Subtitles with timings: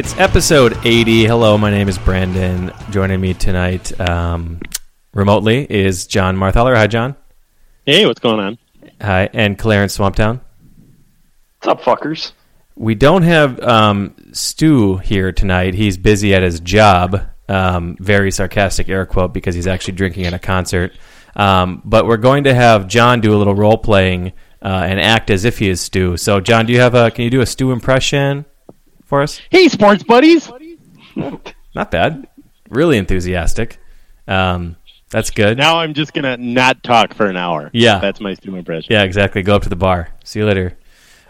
[0.00, 1.26] It's episode 80.
[1.26, 2.72] Hello, my name is Brandon.
[2.88, 4.58] Joining me tonight um,
[5.12, 6.74] remotely is John Marthaler.
[6.74, 7.16] Hi, John.
[7.84, 8.58] Hey, what's going on?
[9.02, 10.40] Hi, and Clarence Swamptown.
[11.60, 12.32] What's up, fuckers?
[12.76, 15.74] We don't have um, Stu here tonight.
[15.74, 17.26] He's busy at his job.
[17.48, 20.92] Um, very sarcastic air quote because he's actually drinking at a concert.
[21.36, 24.32] Um, but we're going to have John do a little role playing
[24.62, 26.16] uh, and act as if he is Stu.
[26.16, 27.10] So, John, do you have a?
[27.10, 28.44] Can you do a Stu impression
[29.04, 29.40] for us?
[29.50, 30.50] Hey, sports buddies.
[31.16, 32.26] Not bad.
[32.68, 33.78] Really enthusiastic.
[34.28, 34.76] Um,
[35.10, 35.58] that's good.
[35.58, 37.70] Now I'm just gonna not talk for an hour.
[37.72, 37.98] Yeah.
[37.98, 38.92] that's my Stu impression.
[38.92, 39.42] Yeah, exactly.
[39.42, 40.08] Go up to the bar.
[40.24, 40.78] See you later.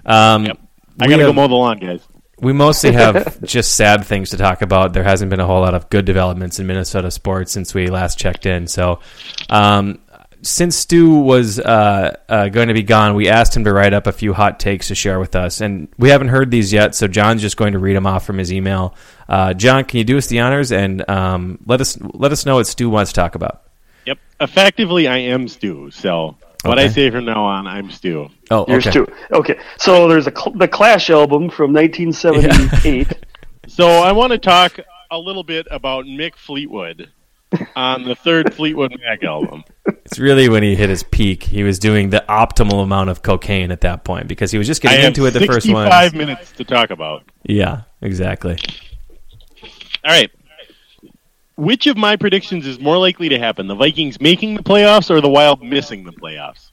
[0.05, 0.59] Um, Yep.
[1.01, 2.07] I we gotta go mow the lawn, guys.
[2.41, 4.93] We mostly have just sad things to talk about.
[4.93, 8.19] There hasn't been a whole lot of good developments in Minnesota sports since we last
[8.19, 8.67] checked in.
[8.67, 9.01] So,
[9.51, 10.01] um,
[10.43, 14.07] since Stu was uh, uh, going to be gone, we asked him to write up
[14.07, 16.95] a few hot takes to share with us, and we haven't heard these yet.
[16.95, 18.95] So John's just going to read them off from his email.
[19.29, 22.57] Uh, John, can you do us the honors and um, let us let us know
[22.57, 23.65] what Stu wants to talk about?
[24.07, 24.19] Yep.
[24.41, 25.91] Effectively, I am Stu.
[25.91, 28.29] So what I say from now on, I'm Stu.
[28.51, 28.93] Oh, Here's okay.
[28.93, 29.09] two.
[29.33, 33.25] Okay, so there's a cl- the Clash album from 1978.
[33.69, 34.81] So I want to talk
[35.13, 37.09] a little bit about Mick Fleetwood
[37.77, 39.63] on the third Fleetwood Mac album.
[39.87, 41.45] It's really when he hit his peak.
[41.45, 44.83] He was doing the optimal amount of cocaine at that point because he was just
[44.83, 45.87] getting have into it the first one.
[45.87, 47.23] 65 minutes to talk about.
[47.45, 48.59] Yeah, exactly.
[50.05, 50.31] All right.
[51.61, 53.67] Which of my predictions is more likely to happen?
[53.67, 56.71] The Vikings making the playoffs or the Wild missing the playoffs?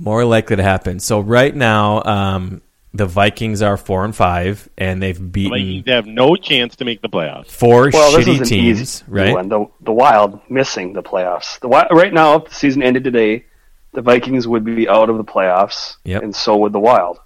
[0.00, 0.98] More likely to happen.
[0.98, 2.62] So right now, um,
[2.92, 6.84] the Vikings are four and five, and they've The beaten Vikings have no chance to
[6.84, 7.46] make the playoffs.
[7.46, 8.80] four well, this shitty is teams.
[8.80, 9.32] easy right?
[9.32, 9.48] one.
[9.48, 11.60] The the Wild missing the playoffs.
[11.60, 13.44] The right now, if the season ended today,
[13.92, 16.22] the Vikings would be out of the playoffs, Yep.
[16.24, 17.18] and so would the Wild.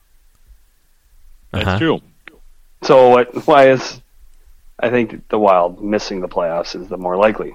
[1.53, 1.79] That's Uh-huh.
[1.79, 2.01] true.
[2.83, 3.47] So what?
[3.47, 4.01] Why is
[4.83, 7.55] I think the Wild missing the playoffs is the more likely.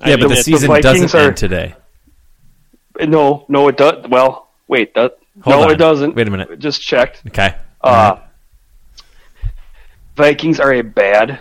[0.00, 1.74] I Yeah, mean, but the season Vikings doesn't are- end today.
[3.00, 4.06] No, no, it does.
[4.08, 5.70] Well, wait, that, no, on.
[5.72, 6.14] it doesn't.
[6.14, 6.58] Wait a minute.
[6.58, 7.22] Just checked.
[7.26, 7.54] Okay.
[7.82, 8.16] Uh,
[10.16, 11.40] Vikings are a bad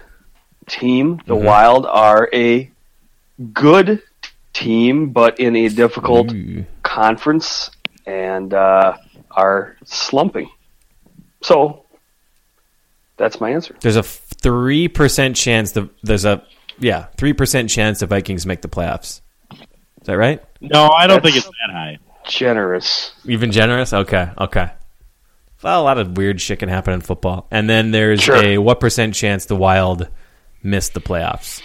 [0.67, 1.21] team.
[1.27, 1.43] The Mhm.
[1.43, 2.69] Wild are a
[3.53, 4.01] good
[4.53, 6.65] team, but in a difficult Ooh.
[6.83, 7.71] conference
[8.05, 8.97] and uh,
[9.31, 10.49] are slumping.
[11.41, 11.85] So
[13.17, 13.75] that's my answer.
[13.79, 14.03] There's a
[14.45, 16.43] three percent chance the there's a
[16.79, 19.21] yeah three percent chance the Vikings make the playoffs.
[19.51, 20.43] Is that right?
[20.61, 21.97] No, I don't think it's that high.
[22.27, 23.13] Generous.
[23.25, 23.91] Even generous?
[23.91, 24.69] Okay, okay.
[25.63, 27.47] Well, a lot of weird shit can happen in football.
[27.49, 28.35] And then there's Sure.
[28.35, 30.07] a what percent chance the Wild
[30.61, 31.59] miss the playoffs?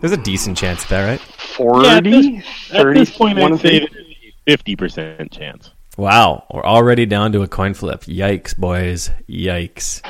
[0.00, 1.20] There's a decent chance of that, right?
[1.20, 4.50] 40, Yeah, at this, 30, at this point, one I'd say the- that it's a
[4.50, 5.70] fifty percent chance.
[5.98, 8.00] Wow, we're already down to a coin flip.
[8.04, 9.10] Yikes, boys.
[9.28, 10.00] Yikes.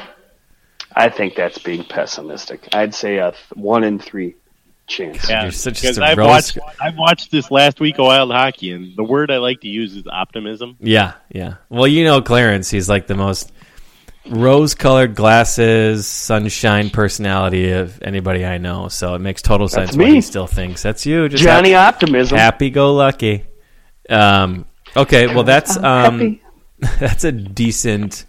[0.96, 2.68] I think that's being pessimistic.
[2.74, 4.34] I'd say a th- one in three
[4.86, 5.28] chance.
[5.28, 8.72] Yeah, such because a I've rose- watched I've watched this last week of Wild Hockey,
[8.72, 10.76] and the word I like to use is optimism.
[10.80, 11.54] Yeah, yeah.
[11.68, 13.52] Well, you know Clarence, he's like the most
[14.28, 18.88] rose-colored glasses, sunshine personality of anybody I know.
[18.88, 20.14] So it makes total sense That's why me.
[20.14, 21.28] he still thinks that's you.
[21.28, 22.38] Just Johnny hap- Optimism.
[22.38, 23.44] happy-go-lucky.
[24.08, 24.66] Um,
[24.96, 26.38] okay, well that's um,
[27.00, 28.24] that's a decent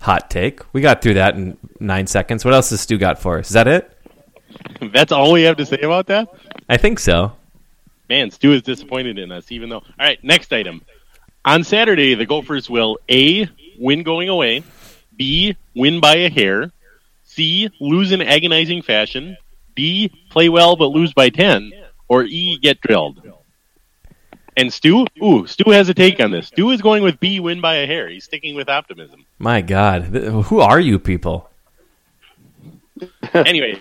[0.00, 0.60] hot take.
[0.72, 2.44] We got through that in nine seconds.
[2.44, 3.48] What else has Stu got for us?
[3.48, 3.92] Is that it?
[4.92, 6.28] That's all we have to say about that.
[6.68, 7.32] I think so.
[8.08, 9.76] Man, Stu is disappointed in us, even though.
[9.76, 10.82] All right, next item.
[11.44, 13.48] On Saturday, the Gophers will A,
[13.78, 14.62] win going away,
[15.16, 15.56] B.
[15.74, 16.72] Win by a hair.
[17.24, 17.70] C.
[17.80, 19.36] Lose in agonizing fashion.
[19.76, 20.10] D.
[20.30, 21.72] Play well but lose by 10.
[22.08, 22.58] Or E.
[22.58, 23.20] Get drilled.
[24.58, 25.06] And Stu?
[25.22, 26.48] Ooh, Stu has a take on this.
[26.48, 27.38] Stu is going with B.
[27.38, 28.08] Win by a hair.
[28.08, 29.24] He's sticking with optimism.
[29.38, 31.48] My God, who are you people?
[33.34, 33.80] anyway,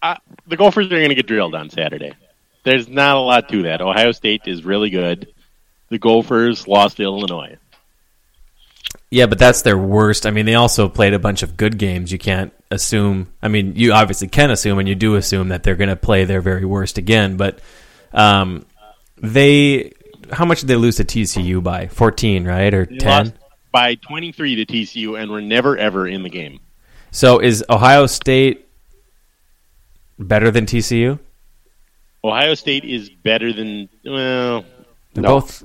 [0.00, 0.16] uh,
[0.46, 2.14] the Gophers are going to get drilled on Saturday.
[2.64, 3.82] There's not a lot to that.
[3.82, 5.30] Ohio State is really good.
[5.90, 7.58] The Gophers lost to Illinois.
[9.10, 10.24] Yeah, but that's their worst.
[10.24, 12.10] I mean, they also played a bunch of good games.
[12.10, 13.28] You can't assume.
[13.42, 16.24] I mean, you obviously can assume, and you do assume that they're going to play
[16.24, 17.36] their very worst again.
[17.36, 17.58] But
[18.14, 18.64] um,
[19.16, 19.92] they,
[20.32, 21.86] how much did they lose to TCU by?
[21.88, 23.26] Fourteen, right, or ten?
[23.26, 23.32] lost
[23.70, 26.58] by 23 to TCU and were never ever in the game.
[27.10, 28.66] So is Ohio State
[30.18, 31.18] better than TCU?
[32.24, 34.64] Ohio State is better than well.
[35.14, 35.40] They're No.
[35.40, 35.64] both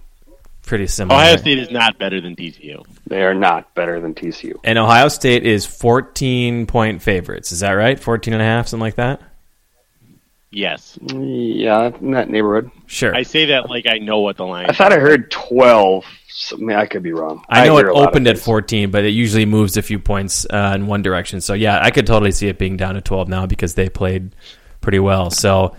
[0.65, 1.19] pretty similar.
[1.19, 2.83] Ohio State is not better than TCU.
[3.07, 4.60] They are not better than TCU.
[4.63, 7.51] And Ohio State is 14 point favorites.
[7.51, 8.00] Is that right?
[8.00, 9.21] 14 and a half, something like that?
[10.53, 12.69] Yes, Yeah, in that neighborhood.
[12.85, 13.15] Sure.
[13.15, 14.67] I say that like I know what the line.
[14.69, 16.05] I thought I heard 12.
[16.29, 17.44] So, I, mean, I could be wrong.
[17.50, 19.81] I know it hear a lot of opened at 14, but it usually moves a
[19.81, 21.41] few points uh, in one direction.
[21.41, 24.35] So yeah, I could totally see it being down to 12 now because they played
[24.79, 25.31] pretty well.
[25.31, 25.75] So,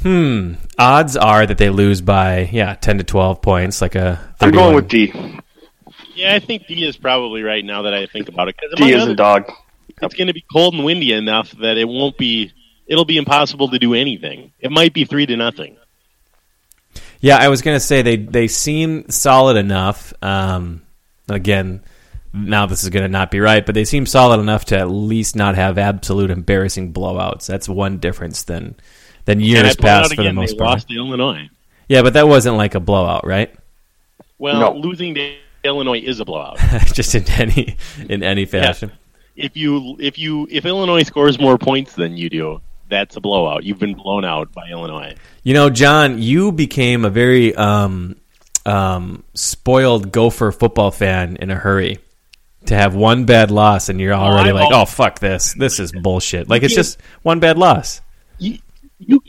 [0.00, 4.20] hmm, odds are that they lose by yeah 10 to 12 points, like a.
[4.38, 4.42] 31.
[4.42, 5.40] I'm going with D.
[6.14, 8.56] Yeah, I think D is probably right now that I think about it.
[8.56, 9.52] Because D is a dog.
[10.00, 12.52] it's going to be cold and windy enough that it won't be.
[12.86, 14.52] It'll be impossible to do anything.
[14.60, 15.76] It might be three to nothing.
[17.20, 20.12] Yeah, I was going to say they they seem solid enough.
[20.22, 20.82] Um,
[21.28, 21.82] again,
[22.34, 24.90] now this is going to not be right, but they seem solid enough to at
[24.90, 27.46] least not have absolute embarrassing blowouts.
[27.46, 28.74] That's one difference than
[29.24, 30.70] than years point out past for the most they part.
[30.70, 31.48] lost to Illinois.
[31.88, 33.54] Yeah, but that wasn't like a blowout, right?
[34.38, 34.72] Well, No.
[34.78, 35.34] losing to
[35.64, 36.58] Illinois is a blowout.
[36.92, 37.76] Just in any
[38.10, 38.92] in any fashion.
[39.34, 42.60] if you if you if Illinois scores more points than you do,
[42.94, 43.64] that's a blowout.
[43.64, 45.16] You've been blown out by Illinois.
[45.42, 48.16] You know, John, you became a very um,
[48.64, 51.98] um, spoiled Gopher football fan in a hurry.
[52.66, 55.78] To have one bad loss and you're already I've like, al- oh fuck this, this
[55.78, 56.48] is bullshit.
[56.48, 58.00] Like it's just one bad loss.
[58.38, 58.58] You
[58.98, 59.20] you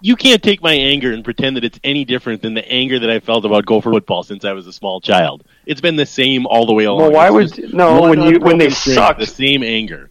[0.00, 3.10] you can't take my anger and pretend that it's any different than the anger that
[3.10, 5.42] I felt about Gopher football since I was a small child.
[5.66, 7.00] It's been the same all the way along.
[7.00, 10.10] Well, why It's would no when you when they unbroken sucked the same anger.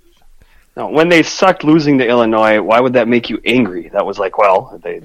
[0.76, 2.62] No, when they sucked losing to Illinois?
[2.62, 3.90] Why would that make you angry?
[3.90, 5.02] That was like, well, they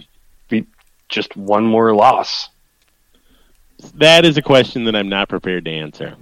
[0.48, 0.66] beat
[1.08, 2.48] just one more loss.
[3.94, 6.16] That is a question that I'm not prepared to answer.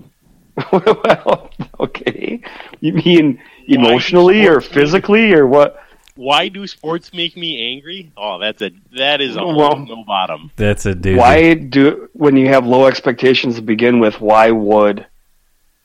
[0.72, 1.50] well,
[1.80, 2.40] okay.
[2.80, 5.82] You mean emotionally or physically or what?
[6.16, 8.10] Why do sports make me angry?
[8.16, 10.50] Oh, that's a that is a Well- no bottom.
[10.56, 11.18] That's a doozy.
[11.18, 14.20] Why do when you have low expectations to begin with?
[14.20, 15.06] Why would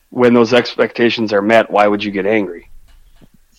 [0.08, 1.70] when those expectations are met?
[1.70, 2.68] Why would you get angry?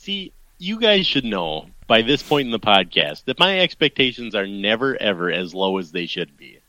[0.04, 4.46] See, you guys should know by this point in the podcast that my expectations are
[4.46, 6.60] never ever as low as they should be.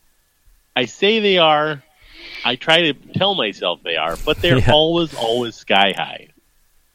[0.77, 1.83] I say they are.
[2.45, 4.71] I try to tell myself they are, but they're Yeah.
[4.71, 6.29] always, always sky high.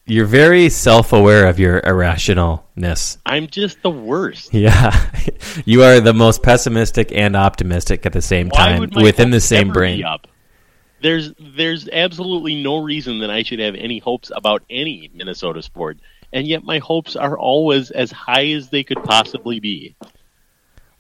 [0.06, 3.18] You're very self-aware of your irrationalness.
[3.26, 4.54] I'm just the worst.
[4.54, 4.96] Yeah,
[5.66, 10.02] you are the most pessimistic and optimistic at the same time within the same brain.
[11.02, 15.98] There's there's absolutely no reason that I should have any hopes about any Minnesota sport,
[16.33, 19.95] and yet my hopes are always as high as they could possibly be.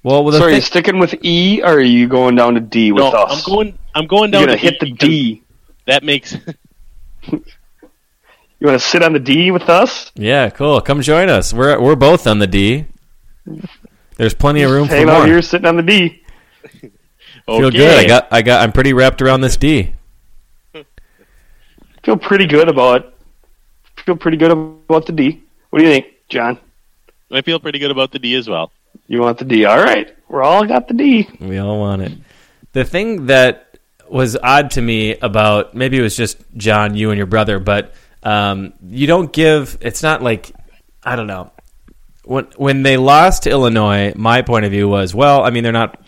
[0.03, 2.55] Well, well the so are you thing- sticking with E or are you going down
[2.55, 3.45] to D with no, us?
[3.45, 3.77] I'm going.
[3.95, 5.43] I'm going down You're gonna to hit the D.
[5.85, 6.33] That makes
[8.59, 10.11] You want to sit on the D with us?
[10.15, 10.81] yeah, cool.
[10.81, 11.53] Come join us.
[11.53, 12.85] We're we're both on the D.
[14.17, 15.15] There's plenty of room for Hang more.
[15.15, 16.23] out here sitting on the D.
[17.45, 17.97] Feel good.
[17.97, 18.61] I got I got.
[18.61, 19.93] I'm pretty wrapped around this D.
[22.03, 23.13] Feel pretty good about.
[24.05, 25.43] Feel pretty good about the D.
[25.69, 26.59] What do you think, John?
[27.31, 28.71] I feel pretty good about the D as well.
[29.07, 29.65] You want the D?
[29.65, 31.29] All right, we're all got the D.
[31.39, 32.11] We all want it.
[32.73, 33.77] The thing that
[34.07, 37.93] was odd to me about maybe it was just John, you and your brother, but
[38.23, 39.77] um, you don't give.
[39.81, 40.51] It's not like
[41.03, 41.51] I don't know.
[42.23, 45.43] When when they lost to Illinois, my point of view was well.
[45.43, 46.01] I mean, they're not.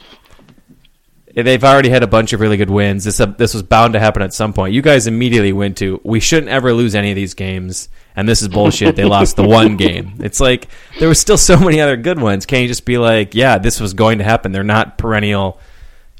[1.33, 3.03] They've already had a bunch of really good wins.
[3.03, 4.73] This uh, this was bound to happen at some point.
[4.73, 8.41] You guys immediately went to we shouldn't ever lose any of these games, and this
[8.41, 8.95] is bullshit.
[8.95, 10.15] they lost the one game.
[10.19, 10.67] It's like
[10.99, 12.45] there was still so many other good ones.
[12.45, 14.51] Can't you just be like, yeah, this was going to happen?
[14.51, 15.59] They're not perennial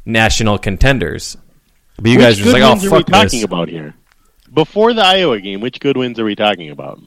[0.06, 1.38] national contenders.
[1.98, 3.44] But you which guys are just like, oh wins are we fuck talking this.
[3.44, 3.94] about here?
[4.54, 7.00] Before the Iowa game, which good wins are we talking about?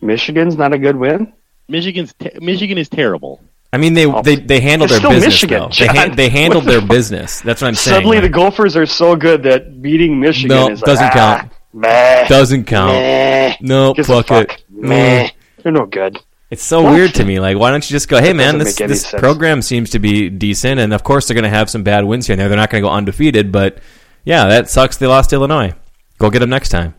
[0.00, 1.32] Michigan's not a good win.
[1.68, 3.40] Michigan's te- Michigan is terrible.
[3.72, 5.68] I mean, they they, they handled their still business Michigan, though.
[5.68, 6.88] They, ha- they handled the their fuck?
[6.96, 7.40] business.
[7.40, 7.96] That's what I'm saying.
[7.96, 11.10] Suddenly, Like, the Gophers are so good that beating Michigan no is doesn't ah.
[11.40, 11.52] count.
[11.72, 12.28] Meh.
[12.28, 12.92] Doesn't count.
[12.92, 13.56] Meh.
[13.60, 14.52] No, fuck fuck.
[14.52, 14.64] it.
[14.68, 15.30] Meh.
[15.62, 16.18] They're no good.
[16.50, 16.92] It's so What?
[16.92, 17.40] weird to me.
[17.40, 19.18] Like, why don't you just go, hey, man, this, this sense.
[19.18, 22.26] program seems to be decent, and of course they're going to have some bad wins
[22.26, 22.48] here and there.
[22.50, 23.78] They're not going to go undefeated, but
[24.24, 25.72] yeah, that sucks they lost to Illinois.
[26.18, 26.94] Go get them next time.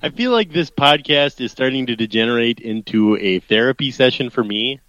[0.00, 4.80] I feel like this podcast is starting to degenerate into a therapy session for me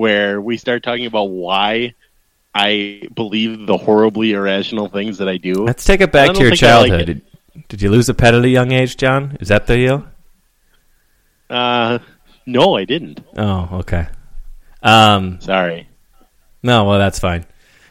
[0.00, 1.92] where we start talking about why
[2.54, 5.66] I believe the horribly irrational things that I do.
[5.66, 7.06] Let's take it back to your I like childhood.
[7.06, 7.22] did,
[7.68, 9.36] did you lose a pet at a young age, John?
[9.40, 10.06] Is that the deal?
[11.50, 11.98] Uh,
[12.46, 13.20] no, I didn't.
[13.36, 14.08] Oh, okay.
[14.82, 15.86] Um, Sorry.
[16.62, 17.44] no, well, that's fine.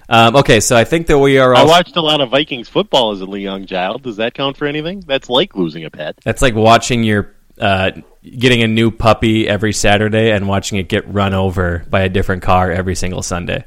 [0.10, 3.12] Um, okay, so I think that we are I watched a lot of Vikings football
[3.12, 4.02] as a young child.
[4.02, 5.02] Does that count for anything?
[5.02, 6.18] That's like losing a pet.
[6.24, 7.92] That's like watching your uh,
[8.24, 12.44] getting a new puppy every Saturday and watching it get run over by a different
[12.44, 13.66] car every single Sunday.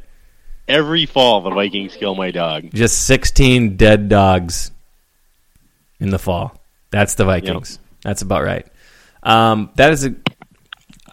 [0.68, 2.70] Every fall, the Vikings kill my dog.
[2.72, 4.70] Just 16 dead dogs
[6.00, 6.56] in the fall.
[6.90, 7.78] That's the Vikings.
[8.02, 8.66] That's about right.
[9.22, 10.14] Um, that is a.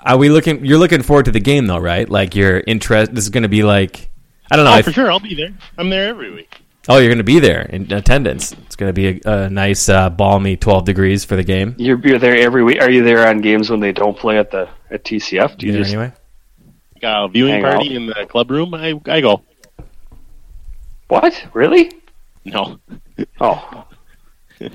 [0.03, 0.65] Are we looking?
[0.65, 2.09] You're looking forward to the game though, right?
[2.09, 3.13] Like your interest.
[3.13, 4.09] This is going to be like.
[4.51, 4.71] I don't know.
[4.71, 5.53] Oh, I for sure, I'll be there.
[5.77, 6.62] I'm there every week.
[6.89, 8.51] Oh, you're going to be there in attendance.
[8.51, 11.75] It's going to be a, a nice, uh, balmy 12 degrees for the game.
[11.77, 12.81] You're, you're there every week.
[12.81, 15.58] Are you there on games when they don't play at the at TCF?
[15.58, 16.12] Do you There just anyway.
[17.00, 17.96] Got a viewing Hang party out.
[17.96, 18.74] in the club room.
[18.74, 19.43] I I go.
[21.08, 21.46] what?
[21.53, 21.91] Really?
[22.46, 22.79] No,
[23.39, 23.86] Oh,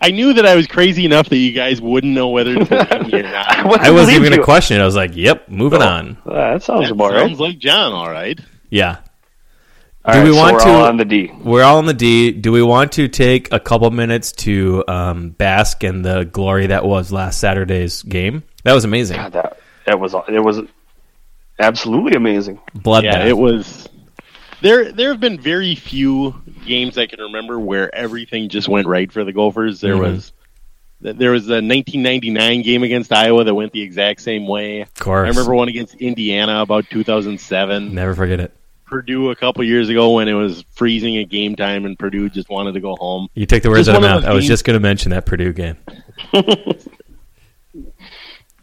[0.00, 3.12] I knew that I was crazy enough that you guys wouldn't know whether to believe
[3.12, 3.48] me or not.
[3.82, 4.80] I, I wasn't even going to question it.
[4.82, 5.86] I was like, "Yep, moving Oh.
[5.86, 7.48] on." Uh, that sounds That about sounds right.
[7.48, 7.92] like John.
[7.92, 8.38] All right.
[8.70, 8.98] Yeah,
[10.06, 11.32] All Do right, we so want we're to- all on the D?
[11.42, 12.30] we're all on the D.
[12.30, 16.84] Do we want to take a couple minutes to um, bask in the glory that
[16.84, 18.44] was last Saturday's game?
[18.62, 19.16] That was amazing.
[19.16, 20.60] God, that that was it was
[21.58, 22.60] absolutely amazing.
[22.76, 23.02] Bloodbath.
[23.04, 23.88] Yeah, it was.
[24.62, 26.34] There, there have been very few
[26.64, 29.80] games I can remember where everything just went right for the Gophers.
[29.82, 30.00] There Mhm.
[30.12, 30.32] was,
[31.00, 34.80] there was the 1999 game against Iowa that went the exact same way.
[34.80, 35.26] of course.
[35.26, 37.94] I remember one against Indiana about 2007.
[37.94, 38.52] Never forget it.
[38.86, 42.48] Purdue a couple years ago when it was freezing at game time and Purdue just
[42.48, 43.28] wanted to go home.
[43.34, 44.24] You take the words out of my mouth.
[44.24, 45.76] I was games- just going to mention that Purdue game.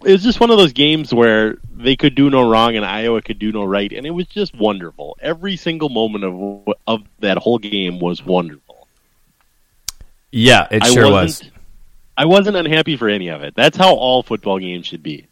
[0.05, 3.21] It was just one of those games where they could do no wrong and Iowa
[3.21, 5.17] could do no right, and it was just wonderful.
[5.21, 8.87] Every single moment of of that whole game was wonderful.
[10.31, 11.41] Yeah, it I sure was.
[12.17, 13.55] I wasn't unhappy for any of it.
[13.55, 15.27] That's how all football games should be.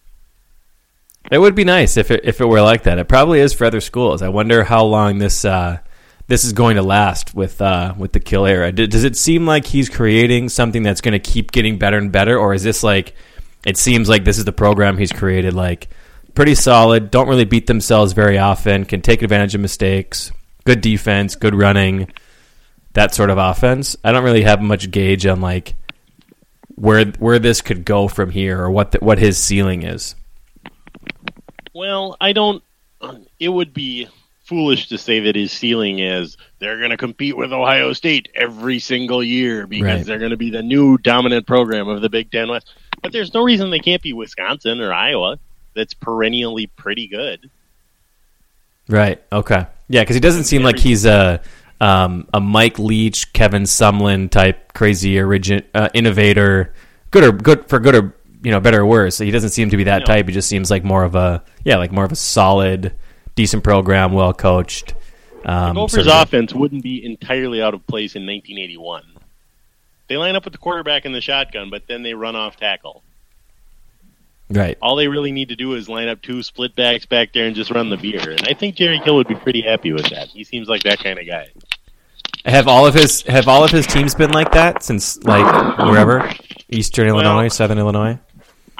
[1.31, 2.99] It would be nice if it if it were like that.
[2.99, 4.21] It probably is for other schools.
[4.21, 5.79] I wonder how long this uh,
[6.27, 8.71] this is going to last with uh, with the kill era.
[8.73, 12.37] Does it seem like he's creating something that's going to keep getting better and better,
[12.37, 13.15] or is this like
[13.65, 15.53] it seems like this is the program he's created?
[15.53, 15.87] Like
[16.35, 17.11] pretty solid.
[17.11, 18.83] Don't really beat themselves very often.
[18.83, 20.33] Can take advantage of mistakes.
[20.65, 21.35] Good defense.
[21.35, 22.11] Good running.
[22.91, 23.95] That sort of offense.
[24.03, 25.75] I don't really have much gauge on like
[26.75, 30.15] where where this could go from here or what the, what his ceiling is.
[31.73, 32.63] Well, I don't.
[33.39, 34.07] It would be
[34.45, 38.79] foolish to say that his ceiling is they're going to compete with Ohio State every
[38.79, 40.05] single year because Right.
[40.05, 42.69] they're going to be the new dominant program of the Big Ten West.
[43.01, 45.39] But there's no reason they can't be Wisconsin or Iowa.
[45.73, 47.49] That's perennially pretty good.
[48.89, 49.21] Right.
[49.31, 49.65] Okay.
[49.87, 51.41] Yeah, because he doesn't seem like he's a
[51.79, 56.73] um, a Mike Leach, Kevin Sumlin type crazy origin uh, innovator.
[57.09, 59.17] Good or good for good or you know better or worse.
[59.17, 60.05] He doesn't seem to be that No.
[60.05, 60.27] type.
[60.27, 62.93] He just seems like more of a yeah, like more of a solid,
[63.35, 64.93] decent program, well coached.
[65.45, 69.03] Um, Gophers sort of- offense wouldn't be entirely out of place in 1981.
[70.07, 73.01] They line up with the quarterback in the shotgun, but then they run off tackle.
[74.49, 74.77] right.
[74.81, 77.55] All they really need to do is line up two split backs back there and
[77.55, 78.31] just run the beer.
[78.31, 80.27] And I think Jerry Kill would be pretty happy with that.
[80.27, 81.47] He seems like that kind of guy.
[82.45, 86.29] Have all of his have all of his teams been like that since like wherever
[86.69, 88.19] Eastern Well- Illinois, Southern Illinois?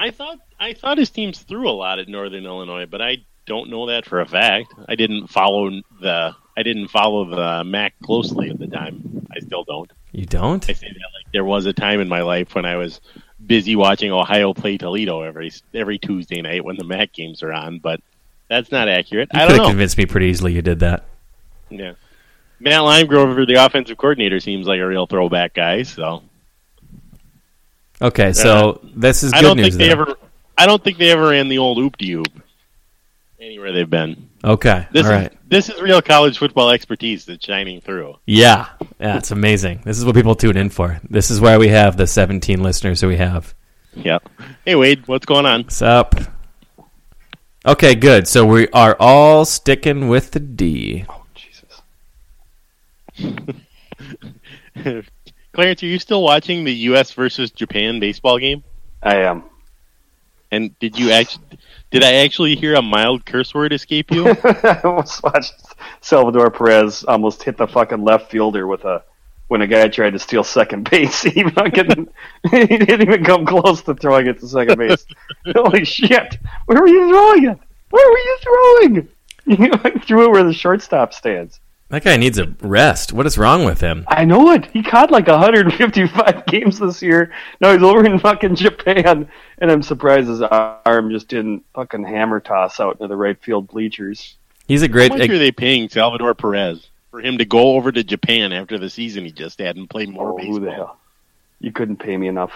[0.02, 3.70] I thought I thought his teams threw a lot at Northern Illinois, but I don't
[3.70, 4.74] know that for a fact.
[4.88, 9.26] I didn't follow the I didn't follow the MAC closely at the time.
[9.34, 9.90] I still don't.
[10.10, 10.68] You don't?
[10.68, 13.00] I say that like there was a time in my life when I was
[13.46, 17.78] busy watching Ohio play Toledo every every Tuesday night when the MAC games are on,
[17.78, 18.00] but
[18.48, 19.28] that's not accurate.
[19.32, 19.68] You I could don't know.
[19.68, 20.52] convinced me pretty easily.
[20.52, 21.04] You did that.
[21.70, 21.92] Yeah.
[22.58, 25.84] Matt Limegrover, the offensive coordinator, seems like a real throwback guy.
[25.84, 26.22] So
[28.02, 29.68] Okay, uh, so this is good I don't news.
[29.68, 30.16] think they ever.
[30.58, 32.26] I don't think they ever ran the old oop de oop
[33.40, 34.28] anywhere they've been.
[34.44, 35.32] Okay, This all is right.
[35.48, 38.16] this is real college football expertise that's shining through.
[38.26, 38.68] Yeah,
[38.98, 39.82] yeah, it's amazing.
[39.84, 41.00] This is what people tune in for.
[41.08, 43.54] This is why we have the 17 listeners that we have.
[43.94, 44.28] Yep.
[44.64, 45.62] Hey Wade, what's going on?
[45.62, 46.16] What's up?
[47.64, 48.26] Okay, good.
[48.26, 51.04] So we are all sticking with the D.
[51.08, 51.82] Oh, Jesus.
[55.52, 57.12] Clarence, are you still watching the U.S.
[57.12, 58.64] versus Japan baseball game?
[59.02, 59.44] I am.
[60.50, 61.44] And did you actually?
[61.90, 64.28] Did I actually hear a mild curse word escape you?
[64.44, 65.54] I almost watched
[66.00, 69.02] Salvador Perez almost hit the fucking left fielder with a
[69.48, 71.22] when a guy tried to steal second base.
[71.32, 72.08] He fucking
[72.50, 75.04] he didn't even come close to throwing it to second base.
[75.54, 76.38] Holy shit!
[76.64, 77.58] Where were you throwing it?
[77.90, 79.08] Where were you throwing?
[79.44, 81.60] You threw it where the shortstop stands.
[81.92, 83.12] That guy needs a rest.
[83.12, 84.06] What is wrong with him?
[84.08, 84.64] I know it.
[84.72, 87.30] He caught like 155 games this year.
[87.60, 92.40] Now he's over in fucking Japan, and I'm surprised his arm just didn't fucking hammer
[92.40, 94.36] toss out into the right field bleachers.
[94.66, 95.10] He's a great.
[95.10, 95.28] How great.
[95.28, 98.88] much are they paying Salvador Perez for him to go over to Japan after the
[98.88, 100.54] season he just had and play more Oh, baseball?
[100.60, 100.96] who the hell?
[101.60, 102.52] You couldn't pay me enough.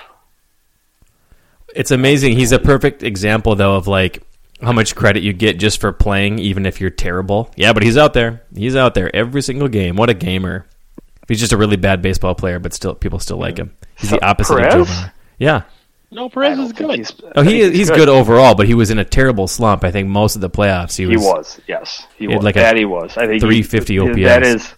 [1.74, 2.32] It's amazing.
[2.38, 4.22] He's a perfect example, though, of like
[4.62, 7.50] how much credit you get just for playing, even if you're terrible.
[7.56, 8.42] Yeah, but he's out there.
[8.54, 9.96] He's out there every single game.
[9.96, 10.66] What a gamer!
[11.28, 13.74] He's just a really bad baseball player, but still, people still like him.
[13.98, 15.12] He's the opposite of Joe Mauer.
[15.38, 15.62] Yeah.
[16.12, 16.90] No, Perez don't is good.
[16.94, 18.08] he's- Oh, I he think is, he's good.
[18.08, 19.82] overall, but he was in a terrible slump.
[19.82, 21.20] I think most of the playoffs he was.
[21.20, 22.44] He was, yes, he He was.
[22.44, 23.16] like a that he was.
[23.16, 24.16] I think 350 OPS.
[24.22, 24.72] That is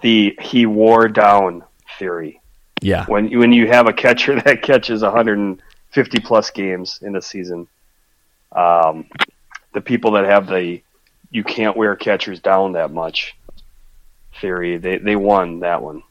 [0.00, 1.62] the he wore down
[1.98, 2.40] theory.
[2.80, 7.68] Yeah, When when you have a catcher that catches 150 plus games in a season,
[8.54, 9.06] um,
[9.72, 10.82] the people that have the
[11.30, 13.34] you can't wear catchers down that much
[14.40, 16.02] theory, they they won that one.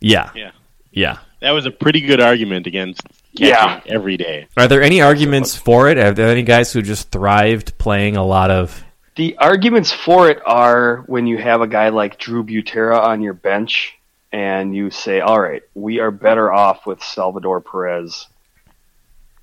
[0.00, 0.50] yeah, Yeah.
[0.90, 1.18] yeah.
[1.40, 3.02] That was a pretty good argument against
[3.36, 3.80] catching Yeah.
[3.86, 4.46] every day.
[4.56, 5.98] Are there any arguments for it?
[5.98, 8.82] Are there any guys who just thrived playing a lot of?
[9.16, 13.32] The arguments for it are when you have a guy like Drew Butera on your
[13.34, 13.94] bench
[14.32, 18.26] and you say, all right, we are better off with Salvador Perez,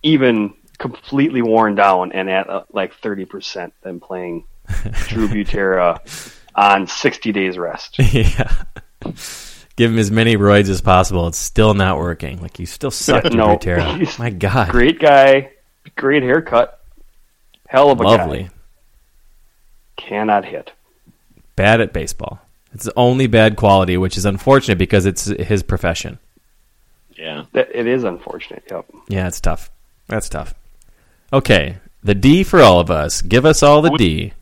[0.04, 4.44] even completely worn down and at uh, like 30% than playing
[5.08, 5.98] Drew Butera
[6.54, 7.96] on 60 days rest.
[8.00, 8.52] yeah.
[9.78, 11.26] Give him as many roids as possible.
[11.30, 12.42] It's still not working.
[12.42, 13.58] Like you still suck, No.
[13.66, 15.52] no, He's My God, Great guy,
[15.96, 16.82] great haircut,
[17.66, 18.44] hell of a lovely.
[18.44, 18.50] guy.
[19.96, 20.74] Cannot hit.
[21.56, 22.42] Bad at baseball.
[22.74, 26.20] It's the only bad quality, which is unfortunate because it's his profession.
[27.16, 27.46] Yeah.
[27.54, 28.64] It is unfortunate.
[28.70, 28.86] Yep.
[29.08, 29.72] Yeah, it's tough.
[30.10, 30.54] That's tough.
[31.34, 33.24] Okay, the D for all of us.
[33.24, 34.34] Give us all the oh, D.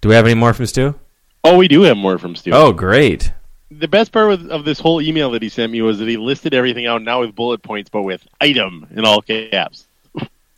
[0.00, 0.96] Do we have any more from Stu?
[1.44, 2.50] Oh, we do have more from Stu.
[2.52, 3.32] Oh, great.
[3.70, 6.54] The best part of this whole email that he sent me was that he listed
[6.54, 9.86] everything out now with bullet points, but with item in all caps.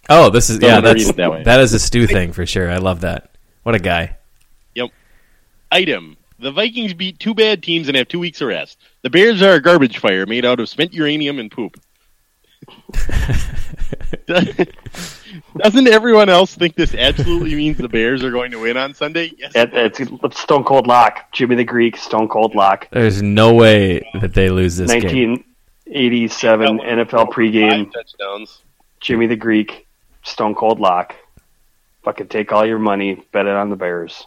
[0.09, 0.81] Oh, this is Don't yeah.
[0.81, 1.43] That's that way.
[1.43, 2.71] that is a Stu thing for sure.
[2.71, 3.31] I love that.
[3.65, 4.17] What a guy.
[4.75, 4.91] Yep.
[5.71, 6.17] Item.
[6.39, 8.79] The Vikings beat two bad teams and have two weeks of rest.
[9.03, 11.79] The Bears are a garbage fire made out of spent uranium and poop.
[15.57, 19.33] Doesn't everyone else think this absolutely means the Bears are going to win on Sunday?
[19.37, 19.53] Yes.
[19.55, 21.33] It, it's Stone Cold Lock.
[21.33, 22.89] Jimmy the Greek, Stone Cold Lock.
[22.91, 25.45] There's no way that they lose this game.
[25.87, 27.93] 1987 NFL pregame.
[27.93, 28.63] Touchdowns.
[29.01, 29.87] Jimmy the Greek,
[30.23, 31.15] Stone Cold Lock.
[32.03, 34.27] Fucking take all your money, bet it on the Bears.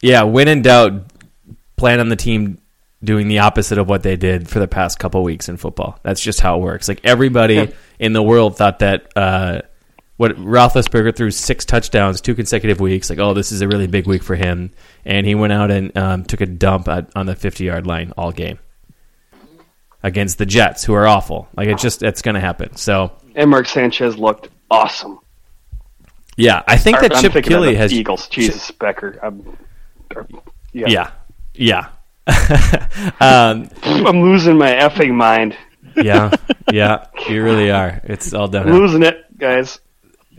[0.00, 1.04] Yeah, when in doubt,
[1.76, 2.58] plan on the team
[3.04, 5.98] doing the opposite of what they did for the past couple weeks in football.
[6.02, 6.88] That's just how it works.
[6.88, 9.62] Like everybody in the world thought that uh,
[10.16, 13.10] what Roethlisberger threw six touchdowns two consecutive weeks.
[13.10, 14.70] Like, oh, this is a really big week for him,
[15.04, 18.12] and he went out and um, took a dump at, on the fifty yard line
[18.16, 18.58] all game
[20.02, 21.48] against the Jets, who are awful.
[21.56, 22.76] Like it's just it's going to happen.
[22.76, 25.18] So And Mark Sanchez looked awesome.
[26.36, 28.28] yeah, I think that I'm Chip Kelly has Eagles.
[28.28, 29.18] Jesus Becker.
[29.22, 29.56] I'm,
[30.14, 30.28] or-
[30.72, 30.86] yeah.
[30.88, 31.10] yeah
[31.54, 31.88] yeah.
[33.20, 35.56] um, I'm losing my effing mind.
[35.96, 36.30] yeah,
[36.72, 38.00] yeah, you really are.
[38.04, 38.70] It's all done.
[38.72, 39.80] Losing it, guys.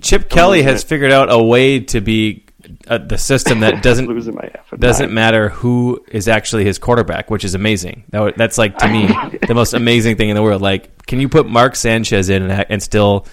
[0.02, 0.88] Chip Kelly has it.
[0.88, 2.46] figured out a way to be
[2.88, 5.16] uh, the system that doesn't losing my effing doesn't mind.
[5.16, 8.04] matter who is actually his quarterback, which is amazing.
[8.10, 9.08] That, that's like to me
[9.48, 10.62] the most amazing thing in the world.
[10.62, 13.26] Like, can you put Mark Sanchez in and, and still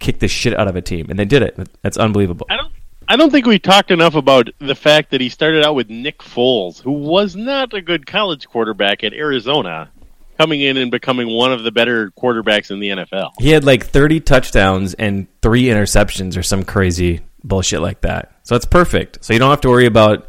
[0.00, 1.06] kick the shit out of a team?
[1.10, 1.58] And they did it.
[1.82, 2.46] That's unbelievable.
[2.50, 2.65] I don't.
[3.08, 6.18] I don't think we talked enough about the fact that he started out with Nick
[6.18, 9.90] Foles, who was not a good college quarterback at Arizona,
[10.38, 13.30] coming in and becoming one of the better quarterbacks in the NFL.
[13.38, 18.32] He had like 30 touchdowns and three interceptions or some crazy bullshit like that.
[18.42, 19.24] So it's perfect.
[19.24, 20.28] So you don't have to worry about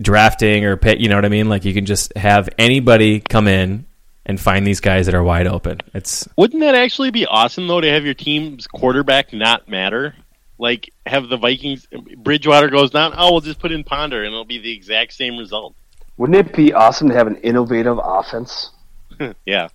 [0.00, 1.48] drafting or pay, you know what I mean?
[1.48, 3.86] Like you can just have anybody come in
[4.24, 5.80] and find these guys that are wide open.
[5.92, 10.14] It's Wouldn't that actually be awesome though to have your team's quarterback not matter?
[10.60, 11.86] Like have the Vikings
[12.18, 15.38] Bridgewater goes down, oh we'll just put in Ponder and it'll be the exact same
[15.38, 15.74] result.
[16.18, 18.70] Wouldn't it be awesome to have an innovative offense
[19.46, 19.68] Yeah.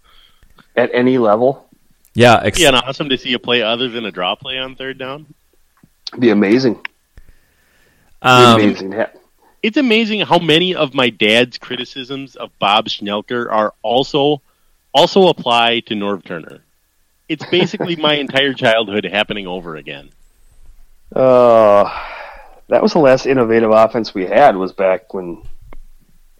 [0.75, 1.67] at any level?
[2.13, 4.75] yeah, ex- Yeah, and awesome to see a play other than a draw play on
[4.75, 5.25] third down.
[6.19, 6.79] Be amazing.
[8.21, 8.91] Um, be amazing.
[8.91, 9.17] to have-
[9.63, 14.41] it's amazing how many of my dad's criticisms of Bob Schnelker are also
[14.93, 16.59] also apply to Norv Turner.
[17.27, 20.11] It's basically my entire childhood happening over again.
[21.13, 21.89] Uh,
[22.69, 25.43] that was the last innovative offense we had was back when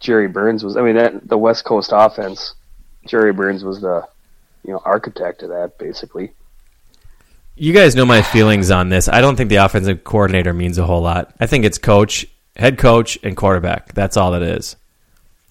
[0.00, 0.76] Jerry Burns was.
[0.76, 2.54] I mean, that the West Coast offense.
[3.06, 4.06] Jerry Burns was the
[4.64, 6.32] you know architect of that, basically.
[7.54, 9.08] You guys know my feelings on this.
[9.08, 11.34] I don't think the offensive coordinator means a whole lot.
[11.40, 12.26] I think it's coach,
[12.56, 13.94] head coach, and quarterback.
[13.94, 14.76] That's all it is.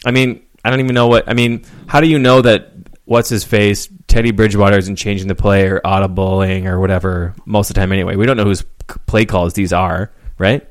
[0.06, 1.28] I mean, I don't even know what.
[1.28, 2.72] I mean, how do you know that
[3.06, 7.76] what's his face Teddy Bridgewater isn't changing the play or audibling or whatever most of
[7.76, 8.16] the time anyway?
[8.16, 8.64] We don't know whose
[9.08, 10.68] play calls these are, right?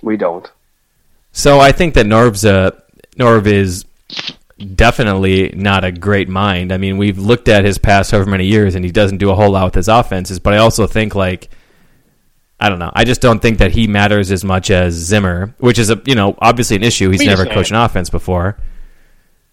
[0.00, 0.50] We don't.
[1.32, 2.82] So I think that Norv's a
[3.16, 3.84] Norv is
[4.74, 6.72] definitely not a great mind.
[6.72, 9.34] I mean, we've looked at his past however many years, and he doesn't do a
[9.34, 10.38] whole lot with his offenses.
[10.38, 11.50] But I also think like.
[12.60, 12.92] I don't know.
[12.94, 16.14] I just don't think that he matters as much as Zimmer, which is a you
[16.14, 17.10] know obviously an issue.
[17.10, 18.56] He's never coached an offense before.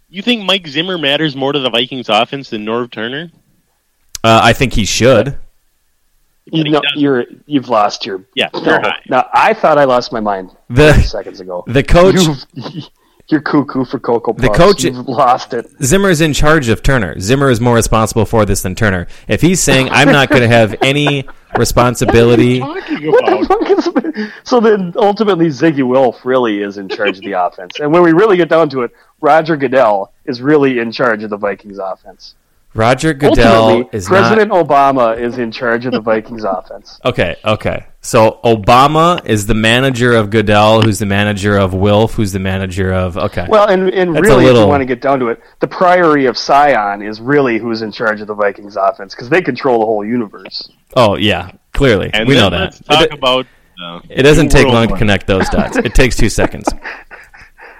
[0.09, 3.31] You think Mike Zimmer matters more to the Vikings offense than Norv Turner?
[4.23, 5.37] Uh, I think he should.
[6.51, 6.99] You he know, doesn't.
[6.99, 8.25] you're you've lost your.
[8.33, 11.63] Yeah, No, you're now I thought I lost my mind The- seconds ago.
[11.67, 12.43] The coach You've,
[13.29, 14.47] you're cuckoo for cocoa puffs.
[14.47, 15.69] The coach- You've lost it.
[15.83, 17.19] Zimmer is in charge of Turner.
[17.19, 19.07] Zimmer is more responsible for this than Turner.
[19.27, 21.25] If he's saying I'm not going to have any
[21.57, 24.31] responsibility, Talking What the fuck is?
[24.43, 27.79] So then, ultimately, Ziggy Wilf really is in charge of the offense.
[27.79, 31.29] And when we really get down to it, Roger Goodell is really in charge of
[31.29, 32.35] the Vikings offense.
[32.75, 36.99] Roger Goodell ultimately, is President Obama is in charge of the Vikings offense.
[37.03, 37.35] okay.
[37.43, 42.39] Okay, so Obama is the manager of Goodell, who's the manager of Wilf, who's the
[42.39, 43.47] manager of okay.
[43.49, 45.67] Well, and, and That's a really, if you want to get down to it, the
[45.67, 49.79] Priory of Sion is really who's in charge of the Vikings offense because they control
[49.79, 50.69] the whole universe.
[50.95, 52.59] oh yeah, clearly and we know that.
[52.59, 53.47] let's talk It, about.
[53.83, 55.77] Uh, it doesn't take World long to connect those dots.
[55.77, 56.67] It takes two seconds.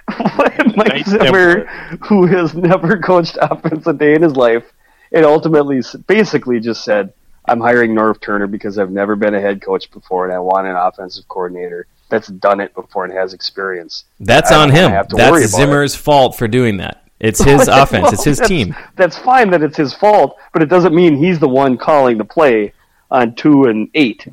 [0.36, 1.66] Mike Nice Zimmer,
[2.08, 4.64] who has never coached offense a day in his life,
[5.12, 7.12] and ultimately basically just said,
[7.46, 10.66] I'm hiring Norv Turner because I've never been a head coach before and I want
[10.66, 14.04] an offensive coordinator that's done it before and has experience.
[14.20, 14.90] That's I on him.
[14.90, 15.66] have to worry That's about it.
[15.66, 17.04] Zimmer's fault for doing that.
[17.18, 18.12] It's his offense.
[18.12, 18.76] It's his That's- team.
[18.96, 22.24] That's fine that it's his fault, but it doesn't mean he's the one calling the
[22.24, 22.72] play
[23.10, 24.26] on two and eight.